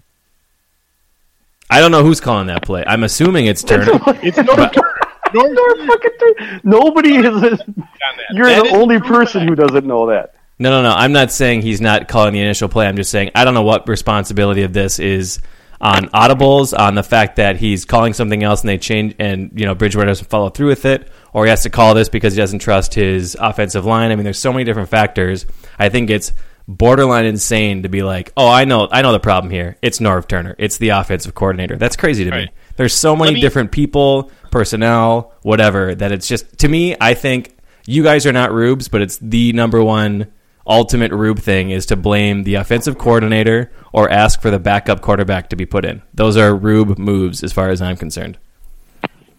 [1.70, 2.84] I don't know who's calling that play.
[2.88, 3.86] I'm assuming it's Turner.
[4.24, 4.94] It's Norv Turner.
[5.34, 6.62] Norv Norv Turner.
[6.64, 7.26] Nobody is.
[7.26, 7.88] on.
[8.34, 9.50] You're That the is only person fact.
[9.50, 10.36] who doesn't know that.
[10.60, 10.90] No, no, no.
[10.90, 12.88] I'm not saying he's not calling the initial play.
[12.88, 15.40] I'm just saying I don't know what responsibility of this is
[15.80, 19.66] on audibles, on the fact that he's calling something else and they change, and you
[19.66, 22.38] know Bridgewater doesn't follow through with it, or he has to call this because he
[22.38, 24.12] doesn't trust his offensive line.
[24.12, 25.46] I mean, there's so many different factors.
[25.78, 26.34] I think it's
[26.68, 29.78] borderline insane to be like, oh, I know, I know the problem here.
[29.82, 30.56] It's Norv Turner.
[30.58, 31.78] It's the offensive coordinator.
[31.78, 32.50] That's crazy to me.
[32.76, 36.96] There's so many me- different people, personnel, whatever, that it's just to me.
[37.00, 40.34] I think you guys are not rubes, but it's the number one
[40.68, 45.50] ultimate rube thing is to blame the offensive coordinator or ask for the backup quarterback
[45.50, 46.02] to be put in.
[46.14, 48.38] Those are rube moves, as far as I'm concerned.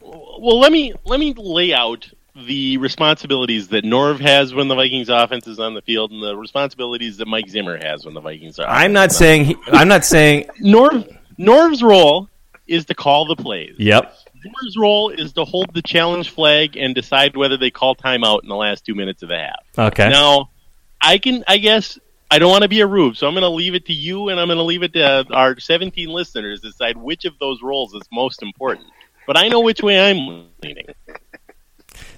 [0.01, 2.11] Well, let me let me lay out
[2.47, 6.37] the responsibilities that Norv has when the Vikings offense is on the field, and the
[6.37, 8.69] responsibilities that Mike Zimmer has when the Vikings are.
[8.69, 10.45] I'm not saying he, I'm not saying.
[10.63, 12.29] Norv Norv's role
[12.67, 13.75] is to call the plays.
[13.79, 14.15] Yep.
[14.43, 18.49] Zimmer's role is to hold the challenge flag and decide whether they call timeout in
[18.49, 19.65] the last two minutes of the half.
[19.77, 20.09] Okay.
[20.09, 20.51] Now,
[21.01, 21.99] I can, I guess,
[22.31, 24.29] I don't want to be a rube, so I'm going to leave it to you,
[24.29, 27.39] and I'm going to leave it to uh, our 17 listeners to decide which of
[27.39, 28.87] those roles is most important.
[29.27, 30.87] But I know which way I'm leaning.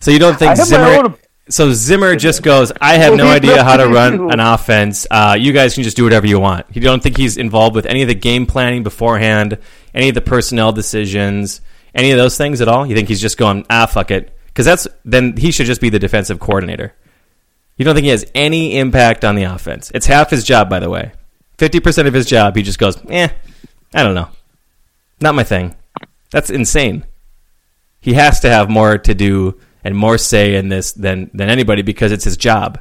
[0.01, 0.85] So you don't think have Zimmer?
[0.87, 1.15] own-
[1.49, 5.07] So Zimmer just goes, I have no idea how to run an offense.
[5.11, 6.67] Uh, you guys can just do whatever you want.
[6.73, 9.59] You don't think he's involved with any of the game planning beforehand,
[9.95, 11.61] any of the personnel decisions,
[11.95, 12.87] any of those things at all?
[12.87, 14.37] You think he's just going, ah, fuck it?
[14.47, 16.95] Because that's then he should just be the defensive coordinator.
[17.81, 19.91] You don't think he has any impact on the offense?
[19.95, 21.13] It's half his job, by the way.
[21.57, 23.29] Fifty percent of his job, he just goes, eh,
[23.95, 24.29] I don't know,
[25.23, 25.75] not my thing.
[26.31, 27.07] That's insane.
[27.99, 31.81] He has to have more to do and more say in this than than anybody
[31.81, 32.79] because it's his job.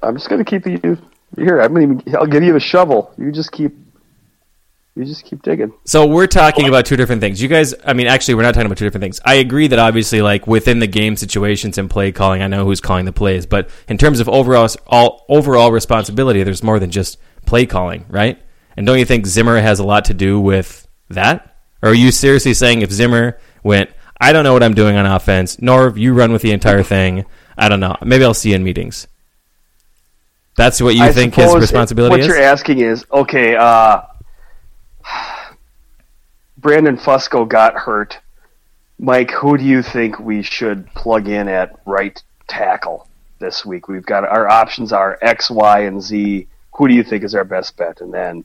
[0.00, 0.96] I'm just gonna keep you
[1.36, 1.60] here.
[1.60, 1.94] I'm gonna.
[1.94, 3.12] Even, I'll give you a shovel.
[3.18, 3.74] You just keep.
[4.94, 5.72] You just keep digging.
[5.84, 7.40] So we're talking about two different things.
[7.40, 9.20] You guys, I mean, actually, we're not talking about two different things.
[9.24, 12.80] I agree that obviously, like within the game situations and play calling, I know who's
[12.80, 17.16] calling the plays, but in terms of overall all overall responsibility, there's more than just
[17.46, 18.38] play calling, right?
[18.76, 21.56] And don't you think Zimmer has a lot to do with that?
[21.82, 25.06] Or are you seriously saying if Zimmer went, I don't know what I'm doing on
[25.06, 27.24] offense, Norv, you run with the entire thing.
[27.56, 27.96] I don't know.
[28.04, 29.08] Maybe I'll see you in meetings.
[30.56, 32.28] That's what you I think his responsibility What is.
[32.28, 33.56] What you're asking is okay.
[33.56, 34.02] Uh,
[36.62, 38.18] Brandon Fusco got hurt
[39.02, 43.08] Mike, who do you think we should plug in at right tackle
[43.40, 43.88] this week?
[43.88, 46.46] We've got our options are X, Y, and Z.
[46.74, 48.00] Who do you think is our best bet?
[48.00, 48.44] And then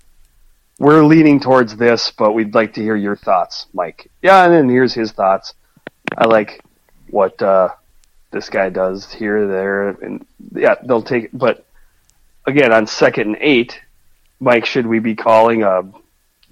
[0.79, 4.09] we're leaning towards this, but we'd like to hear your thoughts, Mike.
[4.23, 5.53] Yeah, and then here's his thoughts.
[6.17, 6.63] I like
[7.11, 7.69] what uh,
[8.31, 10.25] this guy does here, there, and
[10.55, 11.29] yeah, they'll take.
[11.33, 11.67] But
[12.47, 13.79] again, on second and eight,
[14.39, 15.83] Mike, should we be calling a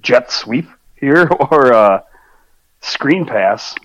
[0.03, 0.67] jet sweep
[0.99, 2.03] here or a
[2.81, 3.75] screen pass?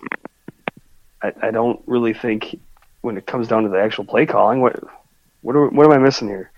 [1.23, 2.59] I, I don't really think
[3.01, 4.83] when it comes down to the actual play calling, what
[5.43, 6.51] what are, what am I missing here?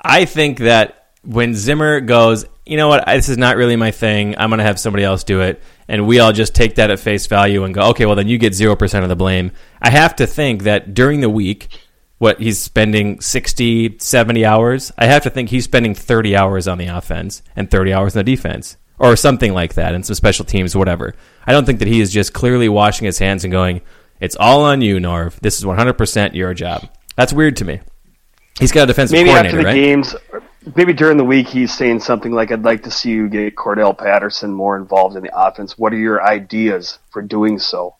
[0.00, 4.34] I think that when Zimmer goes, you know what, this is not really my thing.
[4.36, 5.62] I'm going to have somebody else do it.
[5.88, 8.38] And we all just take that at face value and go, okay, well, then you
[8.38, 9.52] get 0% of the blame.
[9.80, 11.68] I have to think that during the week,
[12.18, 16.78] what he's spending 60, 70 hours, I have to think he's spending 30 hours on
[16.78, 20.44] the offense and 30 hours on the defense or something like that and some special
[20.44, 21.14] teams, whatever.
[21.46, 23.80] I don't think that he is just clearly washing his hands and going,
[24.20, 25.40] it's all on you, Norv.
[25.40, 26.88] This is 100% your job.
[27.16, 27.80] That's weird to me.
[28.58, 29.74] He's got a defensive maybe coordinator, after the right?
[29.74, 30.14] games,
[30.76, 33.98] maybe during the week, he's saying something like, "I'd like to see you get Cordell
[33.98, 35.76] Patterson more involved in the offense.
[35.76, 37.96] What are your ideas for doing so?"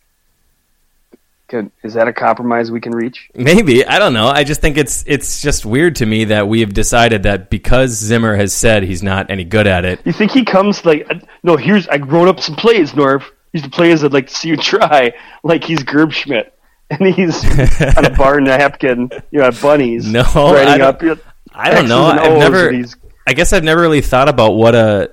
[1.83, 3.29] Is that a compromise we can reach?
[3.35, 4.29] Maybe I don't know.
[4.29, 7.91] I just think it's it's just weird to me that we have decided that because
[7.93, 10.01] Zimmer has said he's not any good at it.
[10.05, 13.23] You think he comes like, uh, "No, here's I wrote up some plays, Norv.
[13.53, 15.13] These the plays I'd like to see you try."
[15.43, 16.51] Like he's Gerb Schmidt.
[16.91, 17.43] And he's
[17.97, 20.07] on a bar napkin, you know, at Bunnies.
[20.07, 21.03] No, I don't- up.
[21.03, 21.21] you know,
[21.53, 22.05] I don't know.
[22.05, 22.71] I've never.
[23.27, 25.11] I guess I've never really thought about what a,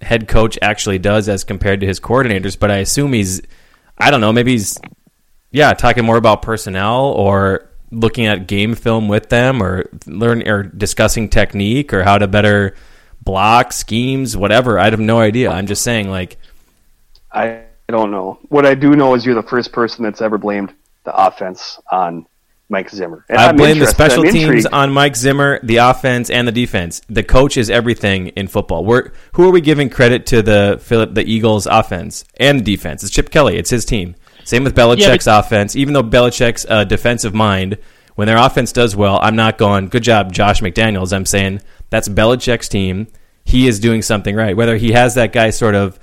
[0.00, 3.40] a head coach actually does as compared to his coordinators, but I assume he's.
[3.96, 4.32] I don't know.
[4.32, 4.76] Maybe he's.
[5.50, 10.62] Yeah, talking more about personnel or looking at game film with them or learn or
[10.62, 12.76] discussing technique or how to better
[13.22, 14.78] block schemes, whatever.
[14.78, 15.50] I have no idea.
[15.50, 16.36] I'm just saying, like,
[17.32, 18.38] I don't know.
[18.48, 22.26] What I do know is you're the first person that's ever blamed the offense on
[22.68, 23.24] Mike Zimmer.
[23.28, 24.66] And I I'm blame the special I'm teams intrigued.
[24.72, 27.00] on Mike Zimmer, the offense, and the defense.
[27.08, 28.84] The coach is everything in football.
[28.84, 33.02] We're, who are we giving credit to the Philip the Eagles offense and defense?
[33.02, 33.56] It's Chip Kelly.
[33.56, 34.14] It's his team.
[34.48, 35.76] Same with Belichick's offense.
[35.76, 37.76] Even though Belichick's a defensive mind,
[38.14, 41.12] when their offense does well, I'm not going, good job, Josh McDaniels.
[41.12, 43.08] I'm saying that's Belichick's team.
[43.44, 44.56] He is doing something right.
[44.56, 45.98] Whether he has that guy sort of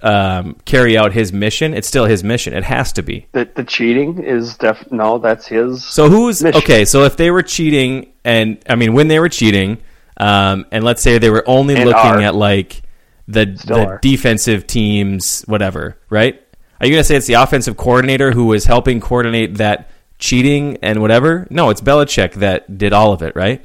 [0.00, 2.54] um, carry out his mission, it's still his mission.
[2.54, 3.26] It has to be.
[3.32, 5.84] The, the cheating is def no, that's his.
[5.84, 6.58] So who's mission.
[6.62, 6.84] okay?
[6.84, 9.78] So if they were cheating, and I mean when they were cheating,
[10.18, 12.20] um, and let's say they were only And looking are.
[12.20, 12.82] at like
[13.28, 13.98] the Still the are.
[13.98, 16.41] defensive teams, whatever, right?
[16.82, 20.78] Are you going to say it's the offensive coordinator who was helping coordinate that cheating
[20.82, 21.46] and whatever?
[21.48, 23.64] No, it's Belichick that did all of it, right?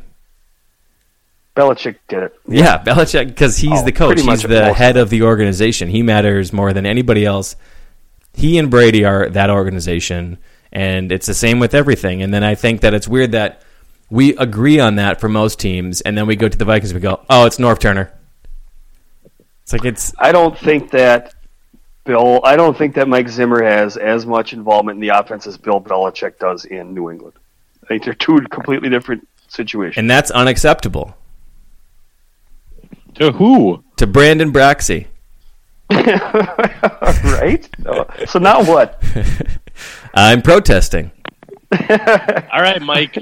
[1.55, 2.39] Belichick did it.
[2.47, 4.21] Yeah, Belichick because he's Oh, the coach.
[4.21, 5.89] He's the head of the organization.
[5.89, 7.55] He matters more than anybody else.
[8.35, 10.37] He and Brady are that organization,
[10.71, 12.21] and it's the same with everything.
[12.21, 13.63] And then I think that it's weird that
[14.11, 16.97] we agree on that for most teams, and then we go to the Vikings and
[16.97, 18.13] we go, "Oh, it's Norv Turner."
[19.63, 21.33] It's like it's I don't think that
[22.07, 22.41] Bill.
[22.43, 25.79] I don't think that Mike Zimmer has as much involvement in the offense as Bill
[25.81, 27.33] Belichick does in New England.
[27.83, 29.97] I think they're two completely different situations.
[29.97, 31.15] and that's unacceptable
[33.15, 33.83] To who?
[33.97, 35.05] to Brandon Braxey.
[35.91, 37.67] right?
[38.27, 39.01] So now what?
[40.13, 41.11] I'm protesting.
[41.89, 43.17] All right, Mike.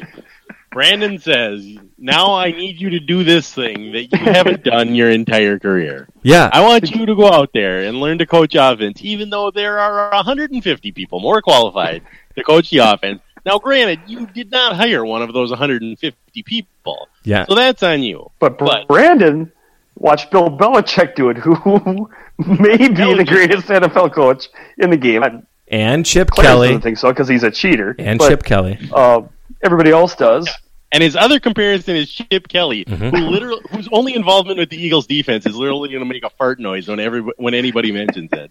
[0.76, 1.66] Brandon says,
[1.98, 6.10] "Now I need you to do this thing that you haven't done your entire career.
[6.22, 9.52] Yeah, I want you to go out there and learn to coach offense, even though
[9.52, 12.02] there are 150 people more qualified
[12.36, 13.22] to coach the offense.
[13.46, 17.46] Now, granted, you did not hire one of those 150 people, yeah.
[17.46, 18.30] so that's on you.
[18.40, 19.54] But, But- Brandon
[19.98, 25.24] watched Bill Belichick do it, who may be the greatest NFL coach in the game.
[25.24, 27.96] I- And Chip Clarence Kelly doesn't think so because he's a cheater.
[27.98, 28.78] and but, Chip Kelly.
[28.92, 29.22] Uh,
[29.64, 30.50] everybody else does.
[30.96, 33.12] And his other comparison is Chip Kelly, Mhm.
[33.12, 36.30] who literally, whose only involvement with the Eagles' defense is literally going to make a
[36.38, 38.50] fart noise when every when anybody mentions it.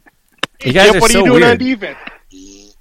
[0.62, 1.52] You guys Chip, are what so are you doing weird.
[1.52, 1.98] on defense?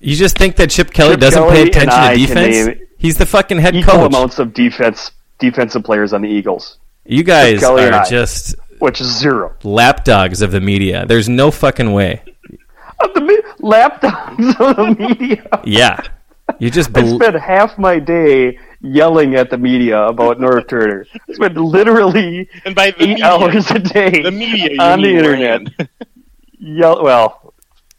[0.02, 2.56] You just think that Chip Kelly Chip doesn't Kelly pay attention to defense?
[2.68, 4.08] name He's the fucking head Equal coach.
[4.08, 8.04] amounts of defense defensive players on the Eagles, You guys are I.
[8.10, 9.54] just which is zero.
[9.64, 11.06] lapdogs of the media.
[11.08, 12.22] There's no fucking way.
[13.00, 15.48] Of the me- lapdogs of the media.
[15.64, 16.02] Yeah.
[16.60, 21.08] You just I spent half my day yelling at the media about Norv Turner.
[21.28, 25.16] I spent literally And by the eight media, hours a day the media on the
[25.16, 25.62] internet.
[25.80, 25.90] Rand.
[26.60, 27.54] Yell well,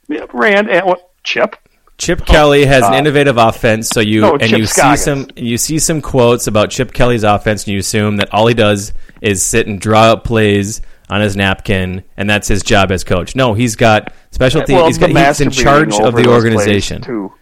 [0.09, 1.11] yeah, Rand and what?
[1.25, 1.57] Chip.
[1.97, 5.01] Chip Kelly has an uh, innovative offense, so you no, and Chip you Scoggins.
[5.01, 8.47] see some you see some quotes about Chip Kelly's offense, and you assume that all
[8.47, 12.91] he does is sit and draw up plays on his napkin, and that's his job
[12.91, 13.37] as coach.
[13.37, 14.75] No, he's got specialty.
[14.75, 17.03] Well, he's, the got, he's in charge of the organization.
[17.03, 17.33] too.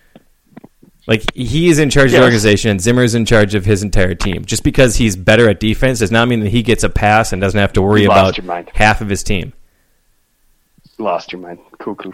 [1.12, 3.82] Like he is in charge of the organization, and Zimmer is in charge of his
[3.82, 4.46] entire team.
[4.46, 7.42] Just because he's better at defense does not mean that he gets a pass and
[7.42, 8.34] doesn't have to worry about
[8.74, 9.52] half of his team.
[10.96, 11.58] Lost your mind.
[11.78, 12.12] Cuckoo.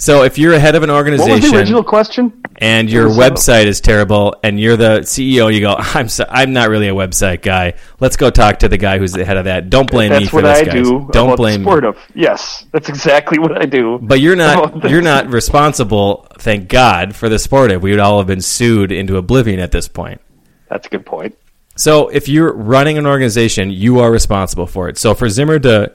[0.00, 2.42] So if you're ahead of an What was organization the original question?
[2.56, 6.70] and your website is terrible and you're the CEO, you go, I'm so, I'm not
[6.70, 7.74] really a website guy.
[8.00, 9.68] Let's go talk to the guy who's the head of that.
[9.68, 10.72] Don't blame me That's for what this, I guys.
[10.72, 11.08] do.
[11.12, 11.70] Don't blame me.
[11.86, 11.98] of.
[12.14, 13.98] Yes, that's exactly what I do.
[14.00, 17.82] But you're not you're not responsible, thank God, for the sportive.
[17.82, 20.22] We would all have been sued into oblivion at this point.
[20.70, 21.36] That's a good point.
[21.76, 24.96] So if you're running an organization, you are responsible for it.
[24.98, 25.92] So for Zimmer to,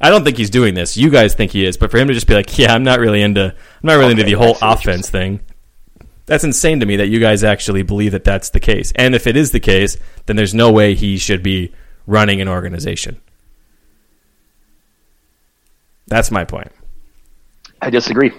[0.00, 0.96] I don't think he's doing this.
[0.96, 3.00] You guys think he is, but for him to just be like, yeah, I'm not
[3.00, 5.40] really into, I'm not really into the whole see what you're offense thing.
[6.26, 8.92] That's insane to me that you guys actually believe that that's the case.
[8.94, 11.72] And if it is the case, then there's no way he should be
[12.06, 13.20] running an organization.
[16.06, 16.70] That's my point.
[17.80, 18.32] I disagree.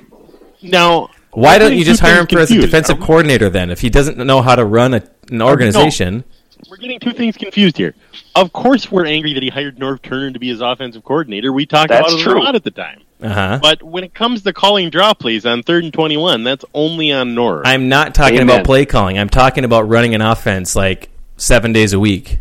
[0.61, 3.69] Now, Why don't you just hire things him for as a defensive coordinator then?
[3.69, 6.23] If he doesn't know how to run a, an organization,
[6.69, 7.95] We're getting two things confused here.
[8.35, 11.51] Of course, we're angry that he hired Norv Turner to be his offensive coordinator.
[11.51, 12.39] We talked That's about it true.
[12.39, 13.01] a lot at the time.
[13.21, 13.59] uh huh.
[13.61, 17.33] But when it comes to calling draw plays on third and twenty-one, that's only on
[17.35, 17.63] Norv.
[17.65, 18.49] I'm not talking Amen.
[18.57, 19.17] about play calling.
[19.17, 22.37] I'm talking about running an offense like seven days a week,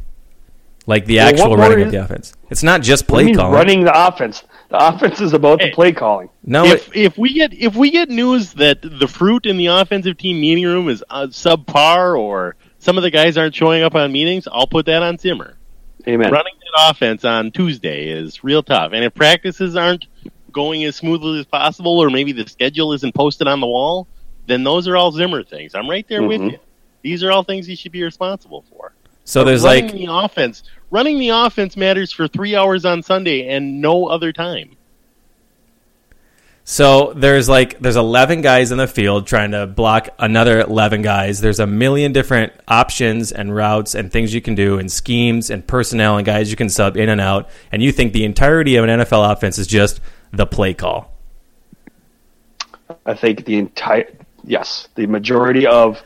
[0.87, 2.35] like the Well, actual what more running of the offense.
[2.51, 3.55] It's not just What do you play mean calling.
[3.55, 4.43] running the offense.
[4.71, 5.71] The offense is about Hey.
[5.71, 6.29] the play calling.
[6.45, 9.67] no, if it, if we get if we get news that the fruit in the
[9.67, 12.55] offensive team meeting room is uh, subpar or
[12.89, 15.59] some of the guys aren't showing up on meetings, I'll put that on Zimmer.
[16.07, 16.33] Amen.
[16.33, 20.07] Running that offense on Tuesday is real tough, and if practices aren't
[20.53, 24.09] going as smoothly as possible, or maybe the schedule isn't posted on the wall,
[24.47, 25.75] then those are all Zimmer things.
[25.75, 26.53] I'm right there with Mhm.
[26.53, 26.59] you.
[27.03, 28.95] These are all things he should be responsible for.
[29.25, 30.63] so there's running like the offense.
[30.91, 34.78] Running the offense matters for three hours on Sunday and no other time.
[36.71, 41.41] So there's like there's 11 guys in the field trying to block another 11 guys.
[41.41, 45.67] There's a million different options and routes and things you can do and schemes and
[45.67, 47.49] personnel and guys you can sub in and out.
[47.73, 50.01] And you think the entirety of an NFL offense is just
[50.31, 51.11] the play call.
[53.07, 54.07] I think the entire
[54.45, 56.03] yes, the majority of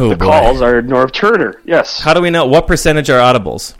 [0.00, 0.24] Oh, the boy.
[0.24, 1.60] calls are Norv Turner.
[1.64, 2.00] Yes.
[2.00, 3.72] How do we know what percentage are audibles?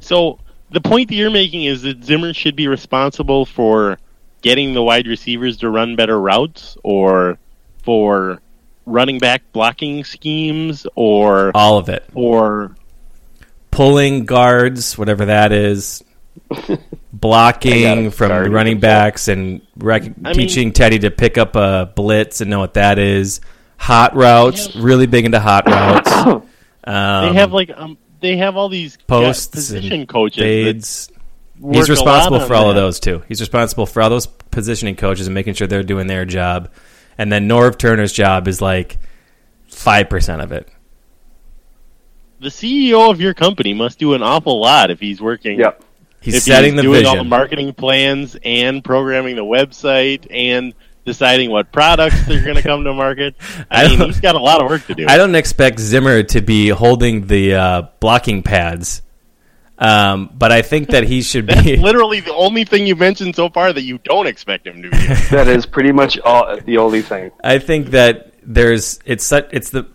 [0.00, 0.38] So
[0.70, 3.98] the point that you're making is that Zimmer should be responsible for
[4.42, 7.38] getting the wide receivers to run better routes or
[7.82, 8.40] for
[8.84, 12.04] running back blocking schemes or All of it.
[12.14, 12.76] or
[13.70, 16.02] pulling guards, whatever that is,
[17.12, 22.40] blocking from running backs, and rec- I mean- teaching Teddy to pick up a blitz
[22.40, 23.40] and know what that is.
[23.78, 26.42] Hot routes, really big into hot routes.
[26.88, 31.10] Um, they have like um they have all these posts position and coaches that fades.
[31.72, 33.22] He's responsible for all of those too.
[33.28, 36.70] He's responsible for all those positioning coaches and making sure they're doing their job.
[37.16, 38.98] And then Norv Turner's job is like
[39.68, 40.68] five percent of it.
[42.40, 45.82] The CEO of your company must do an awful lot if he's working Yep.
[46.20, 50.74] He's if setting he's the doing all the marketing plans and programming the website and
[51.06, 53.36] deciding what products they're going to come to market.
[53.70, 55.06] I I mean, he's got a lot of work to do.
[55.08, 59.00] I don't expect Zimmer to be holding the uh, blocking pads,
[59.78, 61.76] um, but I think that he should That's be.
[61.76, 64.96] literally the only thing you mentioned so far that you don't expect him to be.
[65.30, 67.30] that is pretty much all, the only thing.
[67.42, 69.86] I think that there's it's such it's the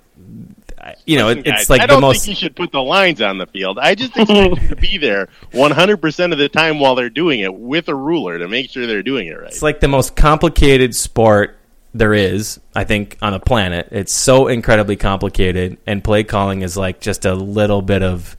[1.06, 3.22] you know it, it's like I the don't most think you should put the lines
[3.22, 3.80] on the field.
[3.80, 7.88] I just expect to be there 100% of the time while they're doing it with
[7.88, 9.48] a ruler to make sure they're doing it right.
[9.48, 11.58] it's like the most complicated sport
[11.94, 13.90] there is I think on the planet.
[13.92, 18.38] It's so incredibly complicated, and play calling is like just a little bit of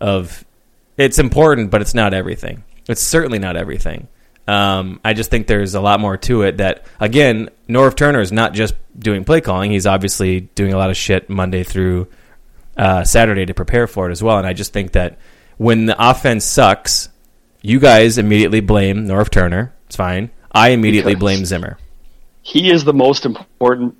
[0.00, 0.44] of
[0.96, 2.64] it's important, but it's not everything.
[2.88, 4.08] It's certainly not everything.
[4.48, 6.56] Um, I just think there's a lot more to it.
[6.56, 10.90] That again, Norv Turner is not just doing play calling; he's obviously doing a lot
[10.90, 12.08] of shit Monday through
[12.76, 14.38] uh, Saturday to prepare for it as well.
[14.38, 15.18] And I just think that
[15.58, 17.10] when the offense sucks,
[17.60, 19.74] you guys immediately blame Norv Turner.
[19.86, 20.30] It's fine.
[20.50, 21.78] I immediately Because- blame Zimmer.
[22.42, 23.94] He is the most important.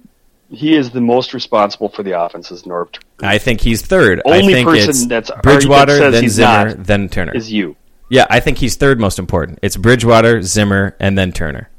[0.51, 2.89] He is the most responsible for the offense's North
[3.23, 4.23] I think he's third.
[4.25, 7.35] Only I think person it's that's Bridgewater, that says then he's Zimmer, then Turner.
[7.37, 7.77] is you.
[8.09, 9.59] Yeah, I think he's third most important.
[9.63, 11.71] It's Bridgewater, Zimmer, and then Turner.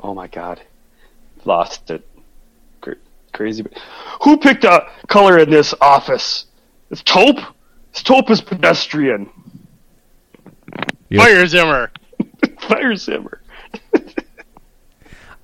[0.00, 0.60] Oh my god,
[1.44, 2.06] lost it.
[2.80, 2.96] Cra-
[3.32, 3.64] Crazy.
[4.22, 6.46] Who picked a color in this office?
[6.90, 7.38] It's taupe.
[7.90, 9.30] It's taupe is pedestrian.
[11.08, 11.90] You- Fire Zimmer.
[12.60, 13.40] Fire Zimmer.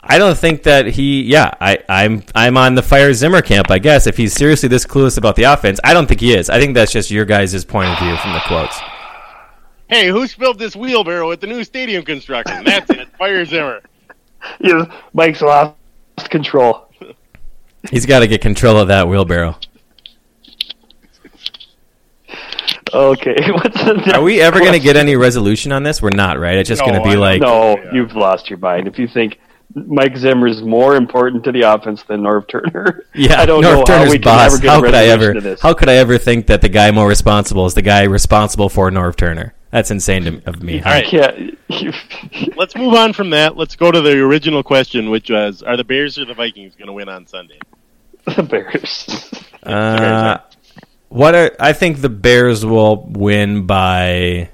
[0.01, 1.23] I don't think that he.
[1.23, 3.71] Yeah, I, I'm I'm on the fire Zimmer camp.
[3.71, 6.49] I guess if he's seriously this clueless about the offense, I don't think he is.
[6.49, 8.79] I think that's just your guys' point of view from the quotes.
[9.89, 12.63] Hey, who spilled this wheelbarrow at the new stadium construction?
[12.65, 13.09] That's it.
[13.19, 13.81] Fire Zimmer.
[14.61, 14.85] Yeah,
[15.15, 15.75] Mike's lost
[16.31, 16.89] control.
[17.91, 19.57] He's got to get control of that wheelbarrow.
[22.95, 26.01] Okay, what's the next Are we ever going to get any resolution on this?
[26.01, 26.57] We're not, right?
[26.57, 28.87] It's just No, going to be I like, No, you've lost your mind.
[28.89, 29.39] If you think
[29.75, 33.79] Mike Zimmer is more important to the offense than Norv Turner, yeah, I don't Norv
[33.79, 34.53] know Turner's how we can boss.
[34.55, 35.35] ever get how a could I ever?
[35.35, 35.61] to this.
[35.61, 38.91] How could I ever think that the guy more responsible is the guy responsible for
[38.91, 39.53] Norv Turner?
[39.71, 40.81] That's insane to, of me.
[40.83, 41.05] All right.
[41.05, 41.59] Can't,
[42.57, 43.57] Let's move on from that.
[43.57, 46.87] Let's go to the original question, which was: Are the Bears or the Vikings going
[46.87, 47.59] to win on Sunday?
[48.37, 49.45] the Bears.
[49.63, 50.39] Uh,
[51.09, 54.51] what are I think the Bears will win by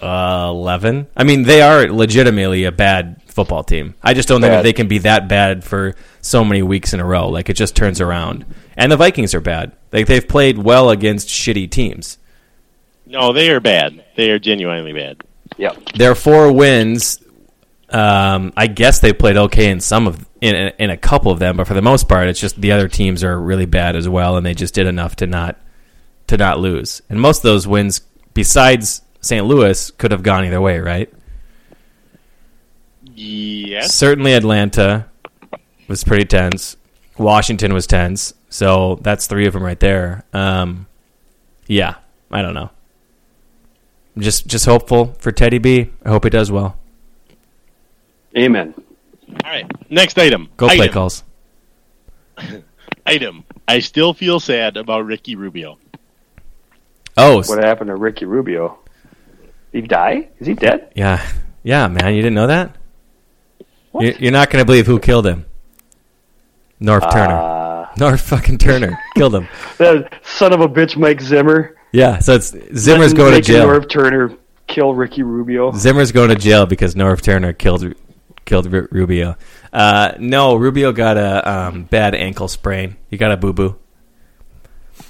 [0.00, 1.06] uh, eleven.
[1.16, 3.94] I mean, they are legitimately a bad football team.
[4.02, 7.00] I just don't think that they can be that bad for so many weeks in
[7.00, 7.28] a row.
[7.28, 8.44] Like it just turns around.
[8.76, 9.72] And the Vikings are bad.
[9.92, 12.18] Like they've played well against shitty teams.
[13.12, 14.02] No, they are bad.
[14.16, 15.22] They are genuinely bad.
[15.58, 15.92] Yep.
[15.96, 17.22] Their four wins.
[17.90, 21.58] Um, I guess they played okay in some of in in a couple of them,
[21.58, 24.38] but for the most part, it's just the other teams are really bad as well,
[24.38, 25.60] and they just did enough to not
[26.28, 27.02] to not lose.
[27.10, 28.00] And most of those wins,
[28.32, 29.44] besides St.
[29.44, 31.12] Louis, could have gone either way, right?
[33.14, 33.94] Yes.
[33.94, 35.06] Certainly, Atlanta
[35.86, 36.78] was pretty tense.
[37.18, 40.24] Washington was tense, so that's three of them right there.
[40.32, 40.86] Um,
[41.66, 41.96] yeah,
[42.30, 42.70] I don't know.
[44.14, 45.90] I'm just just hopeful for Teddy B.
[46.04, 46.76] I hope he does well.
[48.36, 48.74] Amen.
[49.44, 49.70] All right.
[49.90, 50.48] Next item.
[50.56, 50.76] Go item.
[50.78, 51.24] play calls.
[53.06, 53.44] Item.
[53.66, 55.78] I still feel sad about Ricky Rubio.
[57.16, 58.78] Oh, What happened to Ricky Rubio?
[59.72, 60.28] Did he die?
[60.38, 60.92] Is he dead?
[60.94, 61.26] Yeah,
[61.62, 62.76] yeah, man, you didn't know that?
[63.98, 65.44] You're, you're not going to believe who killed him.
[66.80, 67.34] Norv Turner.
[67.34, 69.48] Uh, Norv fucking Turner killed him.
[69.78, 71.76] that son of a bitch, Mike Zimmer.
[71.92, 73.66] Yeah, so it's Zimmer's going to making jail.
[73.68, 74.34] Norv Turner
[74.66, 75.72] kill Ricky Rubio.
[75.72, 77.94] Zimmer's going to jail because Norv Turner killed
[78.44, 79.36] killed Ru- Rubio.
[79.72, 82.96] Uh, no, Rubio got a um, bad ankle sprain.
[83.10, 83.76] He got a boo boo,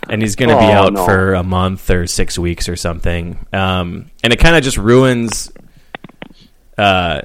[0.08, 1.04] and he's going to be Oh, out no.
[1.04, 3.46] for a month or six weeks or something.
[3.52, 5.52] Um, and it kind of just ruins
[6.78, 7.22] uh,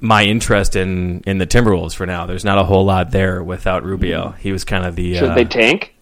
[0.00, 2.26] my interest in in the Timberwolves for now.
[2.26, 4.30] There's not a whole lot there without Rubio.
[4.32, 5.94] He was kind of the Should uh, they tank?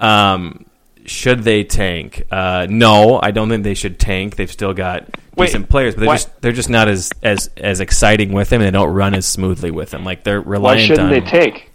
[0.00, 0.66] um,
[1.06, 2.24] should they tank?
[2.30, 4.36] Uh, no, I don't think they should tank.
[4.36, 7.50] They've still got Wait, decent players, but they're why- just they're just not as as
[7.56, 10.04] as exciting with him, and they don't run as smoothly with him.
[10.04, 11.10] Like they're Why shouldn't on.
[11.10, 11.70] they tank?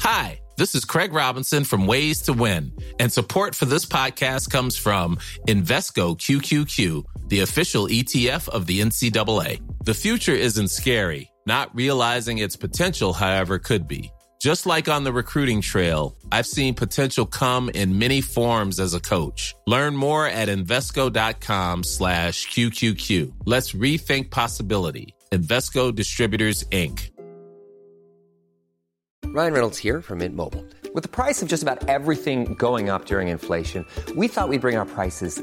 [0.00, 4.76] Hi, this is Craig Robinson from Ways to Win, and support for this podcast comes
[4.76, 5.16] from
[5.48, 9.60] Invesco QQQ, the official ETF of the NCAA.
[9.84, 11.30] The future isn't scary.
[11.46, 14.10] Not realizing its potential, however, could be.
[14.40, 19.00] Just like on the recruiting trail, I've seen potential come in many forms as a
[19.00, 19.54] coach.
[19.66, 23.32] Learn more at Invesco.com slash QQQ.
[23.46, 25.14] Let's rethink possibility.
[25.32, 27.10] Invesco Distributors, Inc.
[29.26, 30.64] Ryan Reynolds here from Mint Mobile.
[30.94, 34.76] With the price of just about everything going up during inflation, we thought we'd bring
[34.76, 35.42] our prices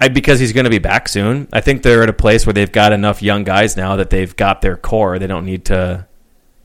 [0.00, 1.48] I, because he's going to be back soon.
[1.52, 4.34] I think they're at a place where they've got enough young guys now that they've
[4.34, 5.18] got their core.
[5.18, 6.06] They don't need to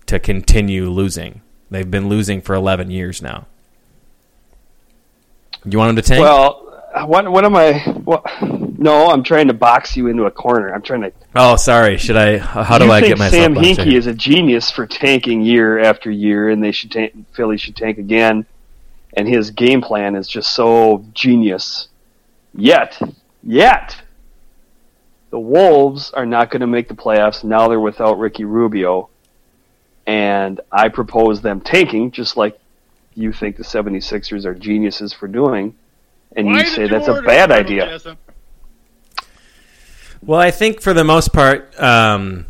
[0.05, 1.41] to continue losing.
[1.71, 3.47] They've been losing for eleven years now.
[5.65, 6.21] You want him to tank?
[6.21, 6.63] Well,
[7.05, 7.79] what what am I?
[8.03, 10.73] What, no, I'm trying to box you into a corner.
[10.73, 11.11] I'm trying to.
[11.35, 11.97] oh, sorry.
[11.97, 12.37] Should I?
[12.37, 13.31] How do I get myself?
[13.31, 13.55] Sam?
[13.55, 17.13] Hinkie is a genius for tanking year after year, and they should tank.
[17.33, 18.45] Philly should tank again,
[19.13, 21.87] and his game plan is just so genius.
[22.53, 22.99] Yet,
[23.43, 23.95] yet,
[25.29, 27.43] the Wolves are not going to make the playoffs.
[27.43, 29.09] Now they're without Ricky Rubio,
[30.05, 32.59] and I propose them tanking, just like
[33.15, 35.75] you think the 76ers are geniuses for doing,
[36.35, 37.87] and Why you say that's a bad idea.
[37.87, 38.17] Jessup?
[40.21, 42.45] Well, I think for the most part, um,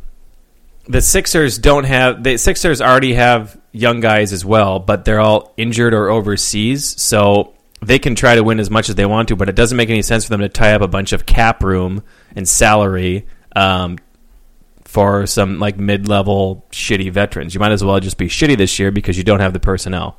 [0.88, 2.24] the Sixers don't have.
[2.24, 7.53] The Sixers already have young guys as well, but they're all injured or overseas, so
[7.84, 9.36] they can try to win as much as they want to.
[9.36, 11.64] But it doesn't make any sense for them to tie up a bunch of cap
[11.64, 12.04] room
[12.36, 13.98] and salary um,
[14.86, 17.54] for some like mid-level shitty veterans.
[17.54, 20.18] You might as well just be shitty this year because you don't have the personnel.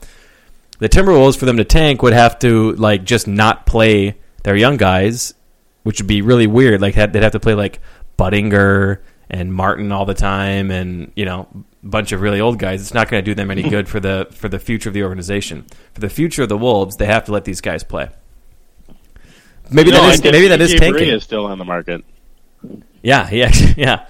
[0.79, 4.77] The Timberwolves for them to tank would have to like just not play their young
[4.77, 5.33] guys,
[5.85, 6.81] which would be really weird.
[6.81, 7.81] Like they'd have to play like
[8.19, 8.99] Budinger
[9.31, 11.49] and Martin all the time, and you know,
[11.85, 12.81] bunch of really old guys.
[12.81, 15.03] It's not going to do them any good for the for the future of the
[15.05, 15.67] organization.
[15.93, 18.09] For the future of the Wolves, they have to let these guys play.
[19.71, 21.09] Maybe No, that I maybe that is tanking.
[21.09, 22.05] Is still on the market.
[23.03, 24.07] Yeah, yeah.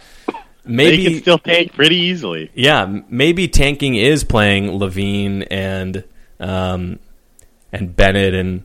[0.66, 2.51] They Maybe can still tank pretty easily.
[2.55, 6.05] yeah, maybe tanking is playing LaVine and
[6.41, 6.99] um,
[7.70, 8.64] and Bennett and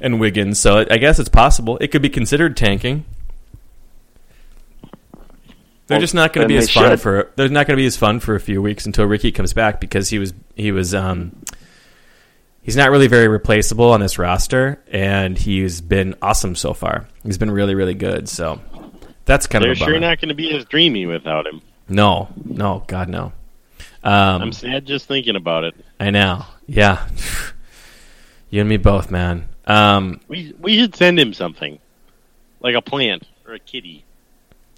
[0.00, 0.58] and Wiggins.
[0.58, 1.76] So I guess it's possible.
[1.82, 3.04] It could be considered tanking.
[5.88, 7.00] They're Well, just not going to be they as fun should.
[7.00, 7.32] for.
[7.36, 9.80] They're not going to be as fun for a few weeks until Ricky comes back
[9.80, 11.34] because he was he was um
[12.62, 17.08] he's not really very replaceable on this roster, and he's been awesome so far.
[17.24, 18.28] He's been really really good.
[18.28, 18.60] So
[19.24, 21.62] that's kind They're of a sure not going to be as dreamy without him.
[21.88, 23.32] No, no, God no.
[24.04, 25.74] Um, I'm sad just thinking about it.
[25.98, 26.44] I know.
[26.66, 27.06] Yeah.
[28.50, 29.46] You and me both, man.
[29.66, 31.78] Um, We we should send him something,
[32.60, 34.06] like a plant or a kitty,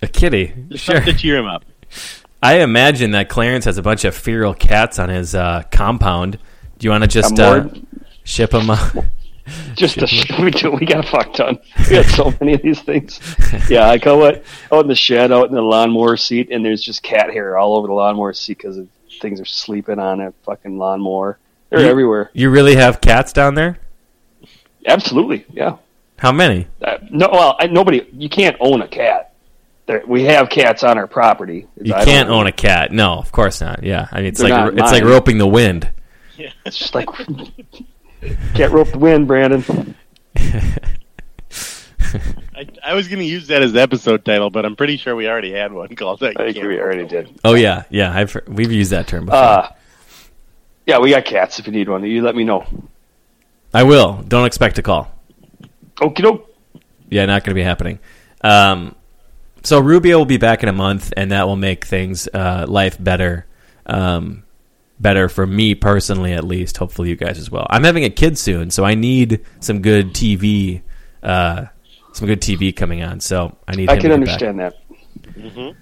[0.02, 0.52] a kitty.
[0.68, 1.00] just Sure.
[1.00, 1.64] to cheer him up.
[2.42, 6.38] I imagine that Clarence has a bunch of feral cats on his uh, compound.
[6.78, 7.68] Do you want to just uh,
[8.24, 8.70] ship them?
[8.70, 8.90] Uh,
[9.74, 10.70] Just a, we do.
[10.70, 11.58] We got a fuck ton.
[11.88, 13.18] We got so many of these things.
[13.68, 16.80] Yeah, I go out, out in the shed, out in the lawnmower seat, and there's
[16.80, 18.78] just cat hair all over the lawnmower seat because
[19.20, 21.38] things are sleeping on a fucking lawnmower.
[21.70, 22.30] They're You- everywhere.
[22.32, 23.78] you really have cats down there?
[24.86, 25.76] Absolutely, yeah.
[26.18, 26.68] How many?
[26.80, 28.06] Uh, no, well, I, nobody.
[28.12, 29.29] You can't own a cat.
[29.90, 31.66] There, we have cats on our property.
[31.82, 32.92] You I can't own a cat.
[32.92, 33.82] No, of course not.
[33.82, 35.90] Yeah, I mean it's They're like not it's like roping the wind.
[36.36, 37.08] Yeah, it's just like
[38.54, 39.96] can't rope the wind, Brandon.
[40.36, 40.78] I,
[42.84, 45.26] I was going to use that as the episode title, but I'm pretty sure we
[45.26, 46.38] already had one called that.
[46.38, 47.40] I think we already did.
[47.42, 48.14] Oh yeah, yeah.
[48.14, 49.40] I've we've used that term before.
[49.40, 49.72] Uh,
[50.86, 51.58] yeah, we got cats.
[51.58, 52.64] If you need one, you let me know.
[53.74, 54.22] I will.
[54.28, 55.12] Don't expect a call.
[55.96, 56.48] Okie doke.
[57.08, 57.98] Yeah, not going to be happening.
[58.42, 58.94] Um,
[59.62, 62.96] so Rubio will be back in a month, and that will make things uh, life
[63.02, 63.46] better,
[63.86, 64.44] um,
[64.98, 66.76] better for me personally, at least.
[66.78, 67.66] Hopefully, you guys as well.
[67.70, 70.82] I'm having a kid soon, so I need some good TV,
[71.22, 71.66] uh,
[72.12, 73.20] some good TV coming on.
[73.20, 73.88] So I need.
[73.90, 74.14] I can get back.
[74.14, 75.74] understand that.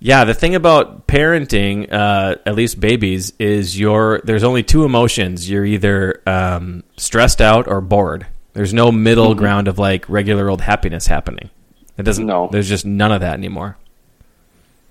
[0.00, 5.50] Yeah, the thing about parenting, uh, at least babies, is your there's only two emotions.
[5.50, 8.26] You're either um, stressed out or bored.
[8.52, 9.38] There's no middle Mm-hmm.
[9.38, 11.50] ground of like regular old happiness happening.
[11.98, 12.26] It doesn't.
[12.26, 12.48] No.
[12.50, 13.76] There's just none of that anymore.